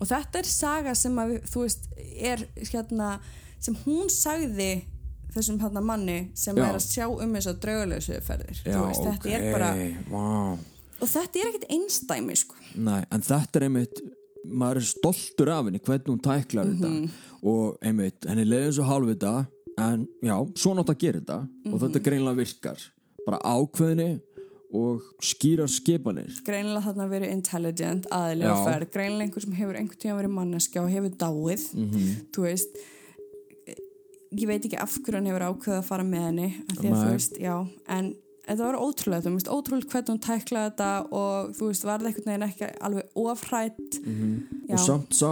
Og 0.01 0.07
þetta 0.11 0.39
er 0.39 0.49
saga 0.51 0.95
sem 0.95 1.17
að, 1.19 1.35
þú 1.51 1.65
veist, 1.65 1.89
er 2.21 2.45
hérna, 2.57 3.19
sem 3.61 3.75
hún 3.85 4.09
sagði 4.13 4.85
þessum 5.35 5.59
hérna 5.61 5.83
manni 5.85 6.31
sem 6.39 6.57
Já. 6.57 6.65
er 6.69 6.75
að 6.79 6.85
sjá 6.87 7.07
um 7.11 7.35
þess 7.37 7.51
að 7.53 7.59
draugalösu 7.65 8.21
ferðir. 8.27 8.63
Veist, 8.65 9.01
ok, 9.01 9.27
þetta 9.27 9.35
er 9.39 9.53
bara, 9.53 9.73
vá. 10.11 10.59
og 11.01 11.09
þetta 11.09 11.39
er 11.43 11.51
ekkert 11.53 11.69
einstæmi, 11.71 12.37
sko. 12.37 12.55
Nei, 12.77 13.05
en 13.13 13.21
þetta 13.23 13.61
er 13.61 13.67
einmitt, 13.69 14.01
maður 14.49 14.77
er 14.81 14.87
stoltur 14.89 15.51
af 15.53 15.65
henni, 15.69 15.79
hvernig 15.85 16.07
hún 16.09 16.21
tæklar 16.25 16.65
Mhm. 16.65 16.79
þetta. 16.79 17.11
Og 17.43 17.79
einmitt, 17.83 18.25
henni 18.27 18.45
leiði 18.45 18.67
eins 18.67 18.79
og 18.79 18.87
hálfvita, 18.87 19.47
en 19.79 20.09
já, 20.25 20.37
svo 20.59 20.75
nátt 20.75 20.89
að 20.91 20.99
gera 20.99 21.21
þetta. 21.21 21.49
Og 21.67 21.73
Mhm. 21.73 21.81
þetta 21.85 22.03
greinlega 22.03 22.37
virkar. 22.37 22.79
Bara 23.27 23.39
ákveðinni 23.45 24.21
og 24.75 25.01
skýra 25.25 25.65
skipanir. 25.69 26.29
greinilega 26.45 26.83
þarna 26.91 27.09
verið 27.09 27.33
intelligent 27.33 28.07
aðilega 28.13 28.55
Já. 28.55 28.65
ferð, 28.69 28.91
greinilega 28.93 29.25
einhver 29.29 29.41
sem 29.47 29.53
hefur 29.53 29.77
einhvern 29.81 29.99
tíma 30.03 30.19
verið 30.21 30.35
manneskja 30.37 30.83
og 30.83 30.91
hefur 30.91 31.11
dáið 31.17 31.75
Mhm. 31.75 32.09
þú 32.33 32.43
veist 32.43 32.77
ég 34.37 34.47
veit 34.47 34.65
ekki 34.69 34.77
af 34.79 34.93
hverju 35.01 35.15
hann 35.15 35.27
hefur 35.31 35.47
ákveðið 35.49 35.79
að 35.81 35.85
fara 35.89 36.05
með 36.05 36.25
henni 36.29 36.49
af 36.69 36.77
því 36.77 36.89
að 36.91 36.99
þú 36.99 37.13
veist, 37.15 37.39
já 37.41 37.55
en 37.89 38.11
þetta 38.49 38.65
var 38.65 38.77
ótrúlega, 38.81 39.23
þú 39.25 39.33
veist, 39.37 39.49
ótrúlega 39.53 39.89
hvernig 39.93 40.13
hún 40.13 40.21
tæklaði 40.25 40.71
þetta 40.73 41.13
og 41.13 41.51
þú 41.57 41.67
veist, 41.69 41.85
var 41.85 41.99
það 41.99 42.11
einhvern 42.11 42.29
veginn 42.31 42.49
ekki 42.49 42.69
alveg 42.81 43.05
ofrætt 43.25 43.99
Já. 44.69 44.75
Og 44.77 44.79
samt 44.85 45.17
sá 45.17 45.31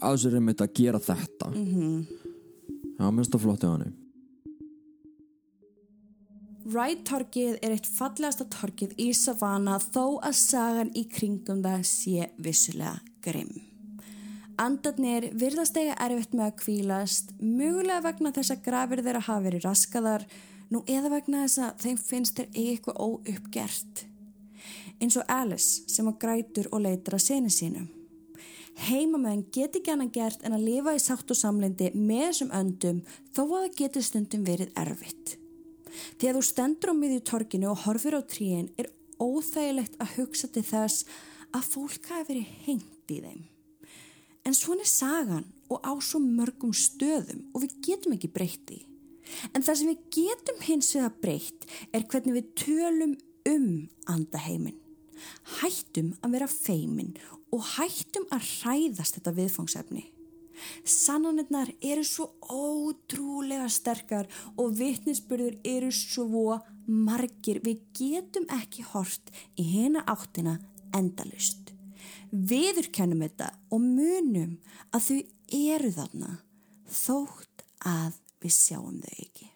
að 0.00 0.16
sér 0.22 0.34
einmitt 0.38 0.62
að 0.64 0.72
gera 0.72 0.98
þetta. 0.98 1.50
Mhm. 1.52 2.06
Já, 2.98 3.10
minnst 3.12 3.30
það 3.34 3.40
flott 3.44 3.60
hjá 3.60 3.72
henni. 3.76 3.92
Wright-torkið 6.68 7.62
er 7.64 7.72
eitt 7.72 7.86
fallegasta 7.88 8.44
torkið 8.52 8.92
í 9.00 9.08
Savannah 9.16 9.80
þó 9.80 10.18
að 10.20 10.34
sagan 10.36 10.90
í 10.92 11.06
kringum 11.08 11.62
það 11.64 11.86
sé 11.88 12.28
vissulega 12.36 12.98
grimm. 13.24 13.54
Andarnir 14.58 15.30
virðast 15.38 15.78
eiga 15.78 15.94
erfitt 16.04 16.34
með 16.34 16.50
að 16.50 16.58
kvílast, 16.60 17.32
mögulega 17.40 18.02
vegna 18.04 18.34
þess 18.36 18.52
að 18.52 18.62
grafir 18.66 19.02
þeirra 19.06 19.24
hafa 19.30 19.44
verið 19.46 19.64
raskaðar, 19.64 20.26
Nú 20.68 20.82
eða 20.84 21.08
vegna 21.14 21.46
þess 21.46 21.60
að 21.64 21.84
þeim 21.84 22.00
finnst 22.10 22.36
þeir 22.36 22.48
eitthvað 22.60 22.98
óuppgert. 23.00 24.02
Eins 25.00 25.16
og 25.16 25.30
Alice 25.32 25.88
sem 25.88 26.08
að 26.10 26.18
grætur 26.20 26.68
og 26.68 26.82
leitur 26.84 27.16
að 27.16 27.24
seni 27.24 27.52
sínum. 27.54 27.88
Heimamenn 28.88 29.46
geti 29.54 29.80
ekki 29.80 29.94
annað 29.94 30.12
gert 30.18 30.44
en 30.44 30.54
að 30.54 30.66
lifa 30.68 30.94
í 30.94 31.00
sátt 31.02 31.32
og 31.32 31.38
samlendi 31.40 31.88
með 31.96 32.26
þessum 32.26 32.52
öndum 32.60 33.00
þó 33.32 33.42
að 33.46 33.54
það 33.56 33.76
geti 33.80 34.04
stundum 34.04 34.44
verið 34.46 34.76
erfitt. 34.84 35.38
Þegar 36.18 36.38
þú 36.38 36.44
stendur 36.46 36.92
á 36.92 37.00
miðju 37.00 37.20
torkinu 37.30 37.70
og 37.72 37.84
horfir 37.84 38.18
á 38.18 38.22
tríin 38.22 38.70
er 38.78 38.90
óþægilegt 39.18 39.98
að 40.02 40.14
hugsa 40.18 40.50
til 40.52 40.64
þess 40.66 41.06
að 41.54 41.70
fólk 41.74 42.10
hafi 42.12 42.28
verið 42.32 42.52
hengt 42.66 43.14
í 43.14 43.20
þeim. 43.24 43.46
En 44.46 44.56
svona 44.56 44.84
er 44.84 44.90
sagan 44.90 45.48
og 45.68 45.80
á 45.84 45.92
svo 46.00 46.20
mörgum 46.22 46.72
stöðum 46.72 47.48
og 47.52 47.64
við 47.64 47.78
getum 47.84 48.14
ekki 48.16 48.30
breytti. 48.32 48.82
En 49.52 49.64
það 49.64 49.80
sem 49.80 49.90
við 49.90 50.04
getum 50.16 50.60
hins 50.64 50.92
vegar 50.96 51.16
breytt 51.22 51.66
er 51.92 52.06
hvernig 52.08 52.38
við 52.38 52.52
tölum 52.62 53.16
um 53.48 53.66
andaheimin. 54.08 54.78
Hættum 55.58 56.14
að 56.22 56.38
vera 56.38 56.48
feimin 56.48 57.16
og 57.52 57.64
hættum 57.76 58.28
að 58.34 58.46
hræðast 58.60 59.18
þetta 59.18 59.34
viðfangsefni. 59.36 60.04
Sannanirnar 60.84 61.70
eru 61.80 62.04
svo 62.06 62.30
ótrúlega 62.48 63.68
sterkar 63.72 64.28
og 64.56 64.76
vitnisbyrður 64.78 65.58
eru 65.64 65.90
svo 65.94 66.58
margir. 66.86 67.60
Við 67.64 67.82
getum 67.98 68.48
ekki 68.58 68.86
hort 68.92 69.32
í 69.58 69.66
hena 69.72 70.04
áttina 70.08 70.58
endalust. 70.96 71.74
Viður 72.30 72.90
kennum 72.92 73.24
þetta 73.24 73.52
og 73.72 73.84
munum 73.84 74.58
að 74.92 75.06
þau 75.08 75.20
eru 75.58 75.92
þarna 75.96 76.32
þótt 76.88 77.64
að 77.88 78.18
við 78.42 78.54
sjáum 78.54 78.98
þau 79.02 79.14
ekki. 79.16 79.52